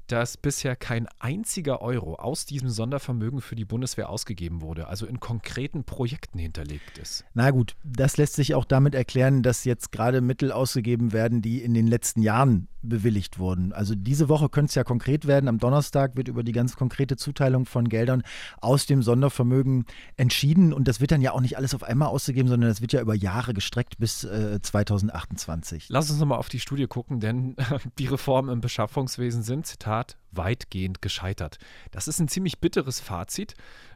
dass 0.07 0.38
bisher 0.38 0.75
kein 0.75 1.07
einziger 1.19 1.81
Euro 1.81 2.15
aus 2.15 2.45
diesem 2.45 2.69
Sondervermögen 2.69 3.41
für 3.41 3.55
die 3.55 3.65
Bundeswehr 3.65 4.10
ausgegeben 4.10 4.62
wurde, 4.62 4.88
also 4.88 5.05
in 5.05 5.19
konkreten 5.19 5.83
Projekten 5.83 6.39
hinterlegt 6.39 6.98
ist. 6.98 7.25
Na 7.33 7.51
gut, 7.51 7.75
das 7.83 8.17
lässt 8.17 8.36
sich 8.36 8.55
auch 8.55 8.65
damit 8.65 8.95
erklären, 8.95 9.43
dass 9.43 9.65
jetzt 9.65 9.91
gerade 9.91 10.22
Mittel 10.22 10.51
ausgegeben 10.51 11.13
werden, 11.13 11.41
die 11.41 11.62
in 11.62 11.74
den 11.74 11.88
letzten 11.88 12.22
Jahren 12.22 12.67
bewilligt 12.83 13.39
wurden. 13.39 13.74
Also 13.74 13.95
diese 13.95 14.29
Woche 14.29 14.50
könnte 14.50 14.69
es 14.69 14.75
ja 14.75 14.83
konkret 14.83 15.25
werden. 15.25 15.48
Am 15.48 15.57
Donnerstag 15.57 16.15
wird 16.15 16.27
über 16.27 16.43
die 16.43 16.51
ganz 16.51 16.75
konkrete 16.75 17.15
Zuteilung 17.15 17.65
von 17.65 17.88
Geldern 17.89 18.24
aus 18.60 18.86
dem 18.86 19.01
Sondervermögen 19.01 19.86
entschieden. 20.17 20.74
Und 20.74 20.88
das 20.88 21.00
wird 21.00 21.12
dann 21.12 21.22
ja 21.22 21.31
auch 21.31 21.41
nicht 21.41 21.57
alles 21.57 21.74
auf 21.74 21.83
einmal 21.83 22.10
ausgegeben, 22.10 22.50
sondern 22.50 22.69
das 22.69 22.81
wird 22.81 22.93
ja 22.93 23.01
über 23.01 23.15
Jahre 23.15 23.53
gestreckt 23.53 23.98
bis 23.98 24.24
äh, 24.25 24.60
2028. 24.62 25.88
Lass 25.89 26.10
uns 26.10 26.19
nochmal 26.19 26.38
auf 26.38 26.50
die 26.50 26.60
Studie 26.60 26.88
gucken, 26.88 27.19
denn 27.19 27.55
die 27.98 28.07
Reformen 28.07 28.51
im 28.51 28.62
Beschaffungswesen 28.62 29.43
sind, 29.43 29.65
Zitat, 29.65 29.92
weitgehend 30.31 31.01
gescheitert. 31.01 31.57
Das 31.91 32.07
ist 32.07 32.19
ein 32.19 32.27
ziemlich 32.27 32.59
bitteres 32.59 33.00
Fazit. 33.00 33.53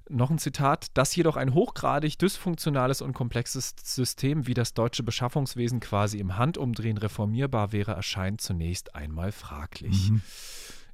Noch 0.09 0.29
ein 0.29 0.37
Zitat, 0.37 0.87
dass 0.93 1.15
jedoch 1.15 1.35
ein 1.35 1.53
hochgradig 1.53 2.17
dysfunktionales 2.17 3.01
und 3.01 3.13
komplexes 3.13 3.75
System 3.83 4.47
wie 4.47 4.53
das 4.53 4.73
deutsche 4.73 5.03
Beschaffungswesen 5.03 5.79
quasi 5.79 6.19
im 6.19 6.37
Handumdrehen 6.37 6.97
reformierbar 6.97 7.71
wäre, 7.71 7.91
erscheint 7.91 8.39
zunächst 8.39 8.95
einmal 8.95 9.31
fraglich. 9.31 10.11
Mhm. 10.11 10.21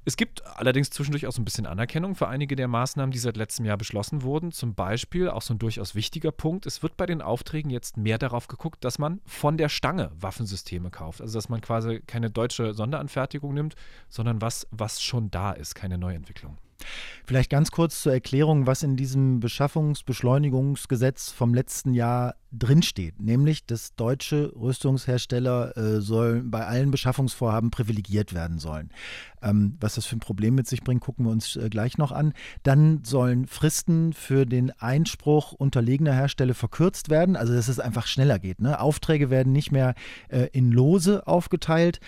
Es 0.06 0.16
gibt 0.16 0.44
allerdings 0.46 0.90
zwischendurch 0.90 1.26
auch 1.26 1.32
so 1.32 1.40
ein 1.40 1.46
bisschen 1.46 1.66
Anerkennung 1.66 2.14
für 2.14 2.28
einige 2.28 2.56
der 2.56 2.68
Maßnahmen, 2.68 3.10
die 3.10 3.18
seit 3.18 3.36
letztem 3.36 3.64
Jahr 3.64 3.78
beschlossen 3.78 4.22
wurden. 4.22 4.52
Zum 4.52 4.74
Beispiel, 4.74 5.30
auch 5.30 5.40
so 5.40 5.54
ein 5.54 5.58
durchaus 5.58 5.94
wichtiger 5.94 6.30
Punkt, 6.30 6.66
es 6.66 6.82
wird 6.82 6.96
bei 6.96 7.06
den 7.06 7.22
Aufträgen 7.22 7.70
jetzt 7.70 7.96
mehr 7.96 8.18
darauf 8.18 8.46
geguckt, 8.46 8.84
dass 8.84 8.98
man 8.98 9.20
von 9.24 9.56
der 9.56 9.70
Stange 9.70 10.10
Waffensysteme 10.20 10.90
kauft. 10.90 11.22
Also 11.22 11.38
dass 11.38 11.48
man 11.48 11.62
quasi 11.62 12.00
keine 12.06 12.30
deutsche 12.30 12.74
Sonderanfertigung 12.74 13.54
nimmt, 13.54 13.74
sondern 14.10 14.42
was, 14.42 14.66
was 14.70 15.02
schon 15.02 15.30
da 15.30 15.52
ist, 15.52 15.74
keine 15.74 15.96
Neuentwicklung. 15.96 16.58
Vielleicht 17.26 17.50
ganz 17.50 17.70
kurz 17.70 18.02
zur 18.02 18.12
Erklärung, 18.12 18.66
was 18.66 18.82
in 18.82 18.96
diesem 18.96 19.40
Beschaffungsbeschleunigungsgesetz 19.40 21.30
vom 21.30 21.54
letzten 21.54 21.94
Jahr 21.94 22.34
drinsteht. 22.52 23.20
Nämlich, 23.20 23.66
dass 23.66 23.94
deutsche 23.94 24.52
Rüstungshersteller 24.54 25.76
äh, 25.76 26.00
sollen 26.00 26.50
bei 26.50 26.66
allen 26.66 26.90
Beschaffungsvorhaben 26.90 27.70
privilegiert 27.70 28.34
werden 28.34 28.58
sollen. 28.58 28.90
Ähm, 29.42 29.76
was 29.80 29.96
das 29.96 30.06
für 30.06 30.16
ein 30.16 30.20
Problem 30.20 30.54
mit 30.54 30.66
sich 30.66 30.82
bringt, 30.82 31.02
gucken 31.02 31.24
wir 31.26 31.32
uns 31.32 31.56
äh, 31.56 31.68
gleich 31.68 31.98
noch 31.98 32.12
an. 32.12 32.32
Dann 32.62 33.02
sollen 33.04 33.46
Fristen 33.46 34.12
für 34.12 34.46
den 34.46 34.70
Einspruch 34.78 35.52
unterlegener 35.52 36.12
Hersteller 36.12 36.54
verkürzt 36.54 37.10
werden, 37.10 37.36
also 37.36 37.54
dass 37.54 37.68
es 37.68 37.80
einfach 37.80 38.06
schneller 38.06 38.38
geht. 38.38 38.60
Ne? 38.60 38.78
Aufträge 38.80 39.30
werden 39.30 39.52
nicht 39.52 39.72
mehr 39.72 39.94
äh, 40.28 40.48
in 40.52 40.70
Lose 40.70 41.26
aufgeteilt 41.26 42.00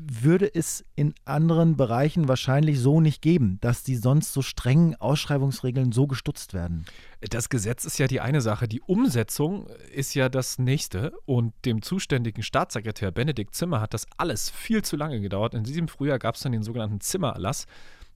würde 0.00 0.52
es 0.54 0.84
in 0.94 1.14
anderen 1.24 1.76
Bereichen 1.76 2.28
wahrscheinlich 2.28 2.78
so 2.78 3.00
nicht 3.00 3.20
geben, 3.20 3.58
dass 3.60 3.82
die 3.82 3.96
sonst 3.96 4.32
so 4.32 4.42
strengen 4.42 4.94
Ausschreibungsregeln 4.94 5.92
so 5.92 6.06
gestutzt 6.06 6.54
werden. 6.54 6.86
Das 7.20 7.48
Gesetz 7.48 7.84
ist 7.84 7.98
ja 7.98 8.06
die 8.06 8.20
eine 8.20 8.40
Sache, 8.40 8.68
die 8.68 8.80
Umsetzung 8.80 9.66
ist 9.92 10.14
ja 10.14 10.28
das 10.28 10.58
nächste. 10.58 11.12
Und 11.24 11.52
dem 11.64 11.82
zuständigen 11.82 12.42
Staatssekretär 12.42 13.10
Benedikt 13.10 13.54
Zimmer 13.54 13.80
hat 13.80 13.92
das 13.92 14.06
alles 14.16 14.50
viel 14.50 14.82
zu 14.82 14.96
lange 14.96 15.20
gedauert. 15.20 15.54
In 15.54 15.64
diesem 15.64 15.88
Frühjahr 15.88 16.18
gab 16.18 16.36
es 16.36 16.42
dann 16.42 16.52
den 16.52 16.62
sogenannten 16.62 17.00
Zimmererlass. 17.00 17.66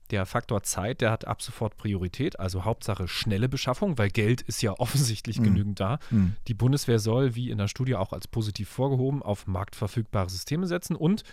Der 0.09 0.25
Faktor 0.25 0.63
Zeit, 0.63 1.01
der 1.01 1.11
hat 1.11 1.25
ab 1.25 1.41
sofort 1.41 1.77
Priorität, 1.77 2.39
also 2.39 2.65
Hauptsache 2.65 3.07
schnelle 3.07 3.49
Beschaffung, 3.49 3.97
weil 3.97 4.09
Geld 4.09 4.41
ist 4.41 4.61
ja 4.61 4.73
offensichtlich 4.77 5.39
mhm. 5.39 5.43
genügend 5.43 5.79
da. 5.79 5.99
Mhm. 6.11 6.35
Die 6.47 6.53
Bundeswehr 6.53 6.99
soll, 6.99 7.35
wie 7.35 7.49
in 7.49 7.57
der 7.57 7.67
Studie 7.67 7.95
auch 7.95 8.13
als 8.13 8.27
positiv 8.27 8.69
vorgehoben, 8.69 9.21
auf 9.21 9.47
marktverfügbare 9.47 10.29
Systeme 10.29 10.67
setzen 10.67 10.95
und 10.95 11.23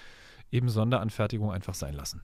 eben 0.52 0.68
Sonderanfertigung 0.68 1.50
einfach 1.50 1.74
sein 1.74 1.94
lassen. 1.94 2.22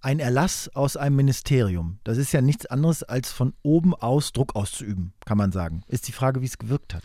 Ein 0.00 0.18
Erlass 0.18 0.68
aus 0.74 0.96
einem 0.96 1.16
Ministerium, 1.16 1.98
das 2.04 2.18
ist 2.18 2.32
ja 2.32 2.40
nichts 2.40 2.66
anderes 2.66 3.02
als 3.02 3.32
von 3.32 3.54
oben 3.62 3.94
aus 3.94 4.32
Druck 4.32 4.54
auszuüben, 4.54 5.12
kann 5.24 5.38
man 5.38 5.52
sagen. 5.52 5.82
Ist 5.88 6.08
die 6.08 6.12
Frage, 6.12 6.42
wie 6.42 6.46
es 6.46 6.58
gewirkt 6.58 6.94
hat. 6.94 7.04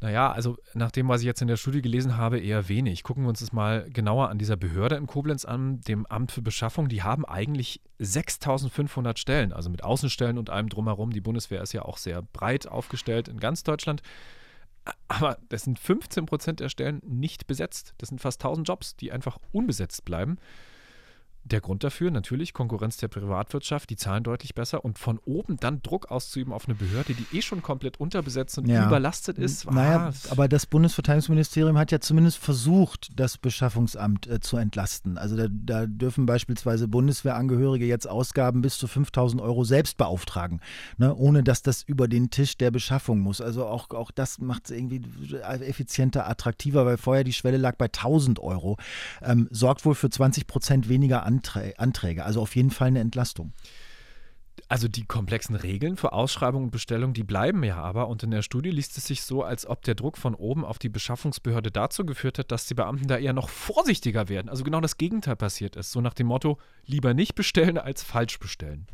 Naja, 0.00 0.30
also 0.30 0.56
nach 0.74 0.92
dem, 0.92 1.08
was 1.08 1.22
ich 1.22 1.26
jetzt 1.26 1.42
in 1.42 1.48
der 1.48 1.56
Studie 1.56 1.82
gelesen 1.82 2.16
habe, 2.16 2.38
eher 2.38 2.68
wenig. 2.68 3.02
Gucken 3.02 3.24
wir 3.24 3.28
uns 3.28 3.40
das 3.40 3.52
mal 3.52 3.88
genauer 3.90 4.28
an 4.28 4.38
dieser 4.38 4.56
Behörde 4.56 4.94
in 4.94 5.08
Koblenz 5.08 5.44
an, 5.44 5.80
dem 5.80 6.06
Amt 6.06 6.30
für 6.30 6.42
Beschaffung. 6.42 6.88
Die 6.88 7.02
haben 7.02 7.24
eigentlich 7.24 7.80
6500 7.98 9.18
Stellen, 9.18 9.52
also 9.52 9.70
mit 9.70 9.82
Außenstellen 9.82 10.38
und 10.38 10.50
allem 10.50 10.68
drumherum. 10.68 11.10
Die 11.10 11.20
Bundeswehr 11.20 11.62
ist 11.62 11.72
ja 11.72 11.82
auch 11.82 11.96
sehr 11.96 12.22
breit 12.22 12.68
aufgestellt 12.68 13.26
in 13.26 13.40
ganz 13.40 13.64
Deutschland. 13.64 14.02
Aber 15.08 15.38
das 15.48 15.62
sind 15.62 15.78
15 15.78 16.26
Prozent 16.26 16.60
der 16.60 16.68
Stellen 16.68 17.00
nicht 17.04 17.46
besetzt. 17.46 17.94
Das 17.98 18.08
sind 18.08 18.20
fast 18.20 18.42
1000 18.42 18.68
Jobs, 18.68 18.96
die 18.96 19.12
einfach 19.12 19.38
unbesetzt 19.52 20.04
bleiben. 20.04 20.38
Der 21.50 21.60
Grund 21.60 21.82
dafür 21.82 22.10
natürlich 22.10 22.52
Konkurrenz 22.52 22.98
der 22.98 23.08
Privatwirtschaft, 23.08 23.88
die 23.88 23.96
zahlen 23.96 24.22
deutlich 24.22 24.54
besser 24.54 24.84
und 24.84 24.98
von 24.98 25.18
oben 25.24 25.56
dann 25.56 25.80
Druck 25.82 26.10
auszuüben 26.10 26.52
auf 26.52 26.66
eine 26.66 26.74
Behörde, 26.74 27.14
die 27.14 27.36
eh 27.36 27.40
schon 27.40 27.62
komplett 27.62 27.98
unterbesetzt 27.98 28.58
und 28.58 28.66
ja. 28.66 28.86
überlastet 28.86 29.38
ist. 29.38 29.66
Ah, 29.66 29.72
naja, 29.72 30.12
aber 30.30 30.48
das 30.48 30.66
Bundesverteidigungsministerium 30.66 31.78
hat 31.78 31.90
ja 31.90 32.00
zumindest 32.00 32.38
versucht, 32.38 33.08
das 33.16 33.38
Beschaffungsamt 33.38 34.26
äh, 34.26 34.40
zu 34.40 34.58
entlasten. 34.58 35.16
Also 35.16 35.36
da, 35.36 35.46
da, 35.50 35.86
dürfen 35.86 36.26
beispielsweise 36.26 36.86
Bundeswehrangehörige 36.86 37.86
jetzt 37.86 38.06
Ausgaben 38.06 38.60
bis 38.60 38.76
zu 38.76 38.86
5000 38.86 39.40
Euro 39.40 39.64
selbst 39.64 39.96
beauftragen, 39.96 40.60
ne, 40.98 41.14
ohne 41.14 41.42
dass 41.42 41.62
das 41.62 41.82
über 41.82 42.08
den 42.08 42.30
Tisch 42.30 42.58
der 42.58 42.70
Beschaffung 42.70 43.20
muss. 43.20 43.40
Also 43.40 43.64
auch, 43.66 43.90
auch 43.90 44.10
das 44.10 44.38
macht 44.38 44.66
es 44.66 44.70
irgendwie 44.72 45.00
effizienter, 45.60 46.28
attraktiver, 46.28 46.84
weil 46.84 46.98
vorher 46.98 47.24
die 47.24 47.32
Schwelle 47.32 47.56
lag 47.56 47.76
bei 47.76 47.86
1000 47.86 48.38
Euro. 48.38 48.76
Ähm, 49.22 49.48
sorgt 49.50 49.84
wohl 49.84 49.94
für 49.94 50.10
20 50.10 50.46
Prozent 50.46 50.88
weniger 50.88 51.24
an 51.46 51.72
Anträge. 51.76 52.24
Also 52.24 52.42
auf 52.42 52.56
jeden 52.56 52.70
Fall 52.70 52.88
eine 52.88 53.00
Entlastung. 53.00 53.52
Also 54.68 54.88
die 54.88 55.04
komplexen 55.04 55.54
Regeln 55.54 55.96
für 55.96 56.12
Ausschreibung 56.12 56.64
und 56.64 56.70
Bestellung, 56.70 57.14
die 57.14 57.22
bleiben 57.22 57.62
ja 57.64 57.76
aber. 57.76 58.08
Und 58.08 58.22
in 58.22 58.30
der 58.30 58.42
Studie 58.42 58.70
liest 58.70 58.98
es 58.98 59.06
sich 59.06 59.22
so, 59.22 59.42
als 59.42 59.66
ob 59.66 59.82
der 59.82 59.94
Druck 59.94 60.18
von 60.18 60.34
oben 60.34 60.64
auf 60.64 60.78
die 60.78 60.88
Beschaffungsbehörde 60.88 61.70
dazu 61.70 62.04
geführt 62.04 62.38
hat, 62.38 62.52
dass 62.52 62.66
die 62.66 62.74
Beamten 62.74 63.06
da 63.06 63.16
eher 63.16 63.32
noch 63.32 63.48
vorsichtiger 63.48 64.28
werden. 64.28 64.48
Also 64.48 64.64
genau 64.64 64.80
das 64.80 64.98
Gegenteil 64.98 65.36
passiert 65.36 65.76
ist. 65.76 65.92
So 65.92 66.00
nach 66.00 66.14
dem 66.14 66.26
Motto, 66.26 66.58
lieber 66.84 67.14
nicht 67.14 67.34
bestellen 67.34 67.78
als 67.78 68.02
falsch 68.02 68.38
bestellen. 68.38 68.86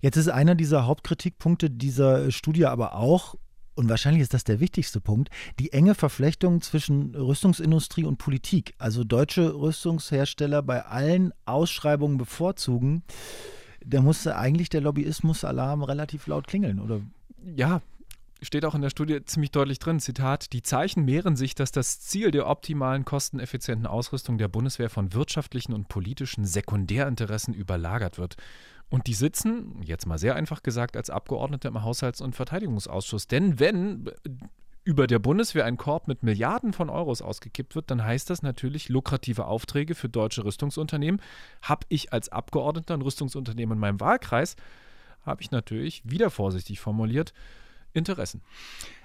Jetzt 0.00 0.16
ist 0.16 0.28
einer 0.28 0.54
dieser 0.54 0.86
Hauptkritikpunkte 0.86 1.70
dieser 1.70 2.30
Studie 2.30 2.66
aber 2.66 2.94
auch, 2.94 3.36
und 3.74 3.88
wahrscheinlich 3.88 4.22
ist 4.22 4.34
das 4.34 4.44
der 4.44 4.60
wichtigste 4.60 5.00
Punkt, 5.00 5.30
die 5.58 5.72
enge 5.72 5.94
Verflechtung 5.94 6.60
zwischen 6.60 7.14
Rüstungsindustrie 7.14 8.04
und 8.04 8.18
Politik. 8.18 8.74
Also 8.78 9.04
deutsche 9.04 9.54
Rüstungshersteller 9.54 10.62
bei 10.62 10.84
allen 10.84 11.32
Ausschreibungen 11.46 12.18
bevorzugen. 12.18 13.02
Da 13.84 14.00
musste 14.00 14.36
eigentlich 14.36 14.68
der 14.68 14.82
Lobbyismus-Alarm 14.82 15.82
relativ 15.82 16.26
laut 16.26 16.46
klingeln, 16.46 16.78
oder? 16.78 17.00
Ja, 17.56 17.80
steht 18.42 18.64
auch 18.64 18.74
in 18.74 18.82
der 18.82 18.90
Studie 18.90 19.24
ziemlich 19.24 19.50
deutlich 19.50 19.78
drin, 19.78 20.00
Zitat, 20.00 20.52
die 20.52 20.62
Zeichen 20.62 21.04
mehren 21.04 21.36
sich, 21.36 21.54
dass 21.54 21.72
das 21.72 22.00
Ziel 22.00 22.30
der 22.30 22.48
optimalen 22.48 23.04
kosteneffizienten 23.04 23.86
Ausrüstung 23.86 24.38
der 24.38 24.48
Bundeswehr 24.48 24.90
von 24.90 25.14
wirtschaftlichen 25.14 25.72
und 25.72 25.88
politischen 25.88 26.44
Sekundärinteressen 26.44 27.54
überlagert 27.54 28.18
wird. 28.18 28.36
Und 28.92 29.06
die 29.06 29.14
sitzen, 29.14 29.80
jetzt 29.82 30.04
mal 30.06 30.18
sehr 30.18 30.36
einfach 30.36 30.62
gesagt, 30.62 30.98
als 30.98 31.08
Abgeordnete 31.08 31.66
im 31.66 31.82
Haushalts- 31.82 32.20
und 32.20 32.36
Verteidigungsausschuss. 32.36 33.26
Denn 33.26 33.58
wenn 33.58 34.10
über 34.84 35.06
der 35.06 35.18
Bundeswehr 35.18 35.64
ein 35.64 35.78
Korb 35.78 36.08
mit 36.08 36.22
Milliarden 36.22 36.74
von 36.74 36.90
Euros 36.90 37.22
ausgekippt 37.22 37.74
wird, 37.74 37.90
dann 37.90 38.04
heißt 38.04 38.28
das 38.28 38.42
natürlich 38.42 38.90
lukrative 38.90 39.46
Aufträge 39.46 39.94
für 39.94 40.10
deutsche 40.10 40.44
Rüstungsunternehmen. 40.44 41.22
Habe 41.62 41.86
ich 41.88 42.12
als 42.12 42.28
Abgeordneter 42.28 42.92
ein 42.92 43.00
Rüstungsunternehmen 43.00 43.76
in 43.76 43.80
meinem 43.80 43.98
Wahlkreis, 43.98 44.56
habe 45.24 45.40
ich 45.40 45.50
natürlich, 45.50 46.02
wieder 46.04 46.28
vorsichtig 46.28 46.78
formuliert, 46.78 47.32
Interessen. 47.94 48.42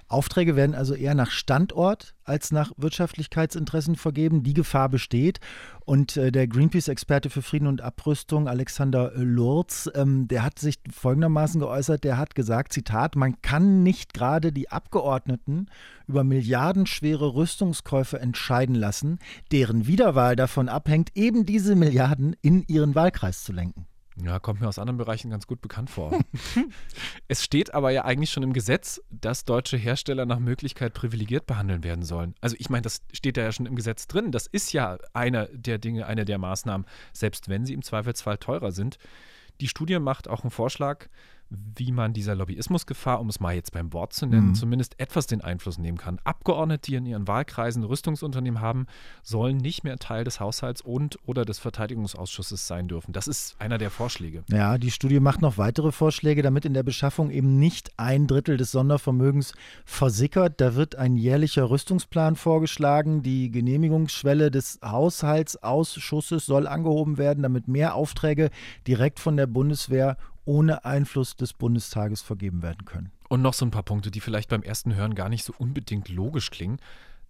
Aufträge 0.10 0.56
werden 0.56 0.76
also 0.76 0.94
eher 0.94 1.16
nach 1.16 1.32
Standort 1.32 2.16
als 2.24 2.52
nach 2.52 2.72
Wirtschaftlichkeitsinteressen 2.78 3.96
vergeben. 3.96 4.44
Die 4.44 4.54
Gefahr 4.54 4.90
besteht. 4.90 5.40
Und 5.86 6.16
äh, 6.18 6.32
der 6.32 6.48
Greenpeace-Experte 6.48 7.30
für 7.30 7.42
Frieden 7.42 7.68
und 7.68 7.82
Abrüstung, 7.82 8.48
Alexander 8.48 9.12
Lurz, 9.16 9.90
ähm, 9.96 10.28
der 10.28 10.44
hat 10.44 10.60
sich 10.60 10.80
folgendermaßen 10.90 11.60
geäußert, 11.60 12.04
der 12.04 12.18
hat 12.18 12.36
gesagt, 12.36 12.74
Zitat, 12.74 13.16
man 13.16 13.42
kann 13.42 13.84
nicht 13.84 14.14
gerade 14.14 14.52
die 14.52 14.70
Abgeordneten 14.70 15.68
über 16.08 16.24
milliardenschwere 16.24 17.36
Rüstungskäufe 17.36 18.20
entscheiden 18.20 18.76
lassen, 18.76 19.20
deren 19.52 19.88
Wiederwahl 19.88 20.36
davon 20.36 20.70
abhängt, 20.70 21.12
eben 21.16 21.46
diese 21.46 21.76
Milliarden 21.76 22.36
in 22.42 22.64
ihren 22.68 22.96
Wahlkreis 22.96 23.44
zu 23.44 23.52
lenken. 23.52 23.88
Ja, 24.24 24.40
kommt 24.40 24.62
mir 24.62 24.68
aus 24.68 24.80
anderen 24.80 24.98
Bereichen 24.98 25.30
ganz 25.30 25.46
gut 25.46 25.62
bekannt 25.62 25.92
vor. 25.92 26.18
es 27.28 27.44
steht 27.44 27.74
aber 27.74 27.92
ja 27.92 28.04
eigentlich 28.04 28.32
schon 28.32 28.42
im 28.42 28.54
Gesetz, 28.54 29.00
dass 29.12 29.46
deutsche 29.46 29.78
Hersteller 29.78 30.26
nach 30.26 30.40
Möglichkeit 30.40 30.94
privilegiert 30.96 31.46
behandeln 31.46 31.84
werden 31.84 32.04
sollen. 32.04 32.34
Also 32.42 32.56
ich 32.58 32.70
meine, 32.70 32.82
das 32.82 33.02
steht 33.14 33.38
da 33.38 33.42
ja 33.42 33.52
schon 33.52 33.68
im 33.68 33.76
Gesetz 33.76 34.08
drin. 34.08 34.32
Das 34.32 34.48
ist 34.48 34.74
ja 34.74 34.98
einer 35.14 35.46
der 35.48 35.78
Dinge, 35.78 36.08
eine 36.08 36.26
der 36.26 36.40
Maßnahmen, 36.40 36.88
selbst 37.14 37.48
wenn 37.48 37.66
sie 37.66 37.74
im 37.74 37.84
Zweifelsfall 37.84 38.38
teurer 38.40 38.72
sind. 38.72 38.98
Die 39.62 39.68
Studie 39.68 40.00
macht 40.00 40.28
auch 40.28 40.44
einen 40.44 40.52
Vorschlag, 40.52 41.10
wie 41.50 41.92
man 41.92 42.14
dieser 42.14 42.36
Lobbyismusgefahr, 42.36 43.20
um 43.20 43.30
es 43.30 43.40
mal 43.40 43.56
jetzt 43.56 43.72
beim 43.72 43.94
Wort 43.94 44.14
zu 44.14 44.26
nennen, 44.26 44.50
mhm. 44.50 44.56
zumindest 44.56 45.00
etwas 45.00 45.28
den 45.28 45.42
Einfluss 45.42 45.78
nehmen 45.78 45.98
kann. 45.98 46.20
Abgeordnete, 46.24 46.92
die 46.92 46.96
in 46.96 47.06
ihren 47.06 47.28
Wahlkreisen 47.28 47.84
Rüstungsunternehmen 47.84 48.60
haben, 48.60 48.88
sollen 49.24 49.58
nicht 49.58 49.84
mehr 49.84 49.98
Teil 49.98 50.24
des 50.24 50.40
Haushalts 50.40 50.82
und 50.82 51.18
oder 51.26 51.46
des 51.46 51.60
Verteidigungsausschusses 51.60 52.68
sein 52.68 52.88
dürfen. 52.88 53.14
Das 53.14 53.28
ist 53.28 53.56
einer 53.60 53.78
der 53.78 53.92
Vorschläge. 53.92 54.44
Ja, 54.50 54.78
die 54.78 54.92
Studie 54.92 55.20
macht 55.20 55.42
noch 55.42 55.58
weitere 55.58 55.92
Vorschläge, 55.92 56.42
damit 56.42 56.66
in 56.66 56.74
der 56.74 56.84
Beschaffung 56.84 57.32
eben 57.32 57.60
nicht 57.60 57.92
ein 57.98 58.28
Drittel 58.28 58.58
des 58.58 58.72
Sondervermögens 58.72 59.54
versickert. 59.86 60.60
Da 60.60 60.76
wird 60.76 60.96
ein 60.96 61.16
jährlicher 61.16 61.70
Rüstungsplan 61.70 62.36
vorgeschlagen. 62.36 63.24
Die 63.24 63.52
Genehmigungsschwelle 63.52 64.52
des 64.52 64.80
Haushaltsausschusses 64.84 66.46
soll 66.46 66.68
angehoben 66.68 67.18
werden, 67.18 67.44
damit 67.44 67.68
mehr 67.68 67.96
Aufträge 67.96 68.50
direkt 68.86 69.20
von 69.20 69.38
der 69.38 69.48
Bundeswehr 69.48 70.18
ohne 70.48 70.86
Einfluss 70.86 71.36
des 71.36 71.54
Bundestages 71.54 72.22
vergeben 72.22 72.64
werden 72.64 72.86
können. 72.86 73.12
Und 73.28 73.42
noch 73.42 73.54
so 73.54 73.66
ein 73.66 73.72
paar 73.72 73.84
Punkte, 73.84 74.10
die 74.10 74.22
vielleicht 74.22 74.50
beim 74.50 74.64
ersten 74.64 74.96
Hören 74.96 75.14
gar 75.14 75.30
nicht 75.30 75.44
so 75.44 75.54
unbedingt 75.58 76.08
logisch 76.10 76.50
klingen. 76.50 76.80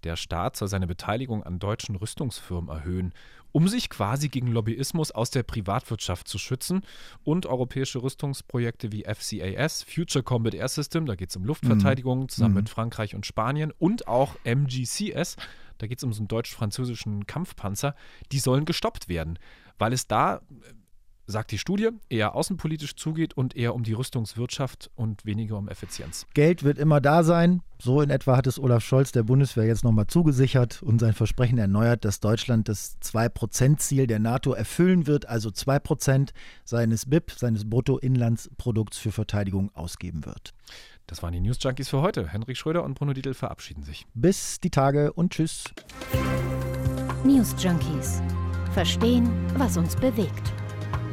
Der 0.03 0.15
Staat 0.15 0.55
soll 0.55 0.67
seine 0.67 0.85
Beteiligung 0.85 1.43
an 1.43 1.57
deutschen 1.57 1.95
Rüstungsfirmen 1.95 2.69
erhöhen, 2.69 3.13
um 3.51 3.67
sich 3.67 3.89
quasi 3.89 4.29
gegen 4.29 4.51
Lobbyismus 4.51 5.11
aus 5.11 5.31
der 5.31 5.41
Privatwirtschaft 5.41 6.27
zu 6.27 6.37
schützen 6.37 6.81
und 7.23 7.47
europäische 7.47 8.03
Rüstungsprojekte 8.03 8.91
wie 8.91 9.05
FCAS, 9.05 9.81
Future 9.81 10.21
Combat 10.21 10.53
Air 10.53 10.67
System, 10.67 11.07
da 11.07 11.15
geht 11.15 11.31
es 11.31 11.35
um 11.35 11.43
Luftverteidigung 11.43 12.21
mhm. 12.21 12.29
zusammen 12.29 12.53
mhm. 12.53 12.59
mit 12.59 12.69
Frankreich 12.69 13.15
und 13.15 13.25
Spanien 13.25 13.73
und 13.79 14.07
auch 14.07 14.35
MGCS, 14.43 15.37
da 15.79 15.87
geht 15.87 15.97
es 15.97 16.03
um 16.03 16.13
so 16.13 16.19
einen 16.19 16.27
deutsch-französischen 16.27 17.25
Kampfpanzer, 17.25 17.95
die 18.31 18.39
sollen 18.39 18.65
gestoppt 18.65 19.09
werden, 19.09 19.39
weil 19.79 19.93
es 19.93 20.05
da 20.05 20.41
sagt 21.27 21.51
die 21.51 21.57
Studie, 21.57 21.89
eher 22.09 22.35
außenpolitisch 22.35 22.95
zugeht 22.95 23.35
und 23.35 23.55
eher 23.55 23.75
um 23.75 23.83
die 23.83 23.93
Rüstungswirtschaft 23.93 24.89
und 24.95 25.25
weniger 25.25 25.57
um 25.57 25.67
Effizienz. 25.67 26.25
Geld 26.33 26.63
wird 26.63 26.77
immer 26.77 27.01
da 27.01 27.23
sein. 27.23 27.61
So 27.79 28.01
in 28.01 28.09
etwa 28.09 28.37
hat 28.37 28.47
es 28.47 28.59
Olaf 28.59 28.83
Scholz 28.83 29.11
der 29.11 29.23
Bundeswehr 29.23 29.65
jetzt 29.65 29.83
nochmal 29.83 30.07
zugesichert 30.07 30.81
und 30.81 30.99
sein 30.99 31.13
Versprechen 31.13 31.59
erneuert, 31.59 32.05
dass 32.05 32.21
Deutschland 32.21 32.69
das 32.69 32.97
2%-Ziel 33.01 34.07
der 34.07 34.19
NATO 34.19 34.53
erfüllen 34.53 35.05
wird, 35.05 35.27
also 35.27 35.49
2% 35.49 36.29
seines 36.63 37.05
BIP, 37.05 37.31
seines 37.31 37.69
Bruttoinlandsprodukts 37.69 38.97
für 38.97 39.11
Verteidigung 39.11 39.69
ausgeben 39.75 40.25
wird. 40.25 40.53
Das 41.05 41.21
waren 41.21 41.33
die 41.33 41.39
News 41.39 41.57
Junkies 41.61 41.89
für 41.89 42.01
heute. 42.01 42.27
Henrik 42.27 42.57
Schröder 42.57 42.83
und 42.83 42.95
Bruno 42.95 43.13
Dietl 43.13 43.33
verabschieden 43.33 43.83
sich. 43.83 44.07
Bis 44.13 44.59
die 44.59 44.69
Tage 44.69 45.13
und 45.13 45.33
tschüss. 45.33 45.65
News 47.23 47.55
Junkies. 47.59 48.21
Verstehen, 48.73 49.29
was 49.57 49.77
uns 49.77 49.95
bewegt. 49.95 50.53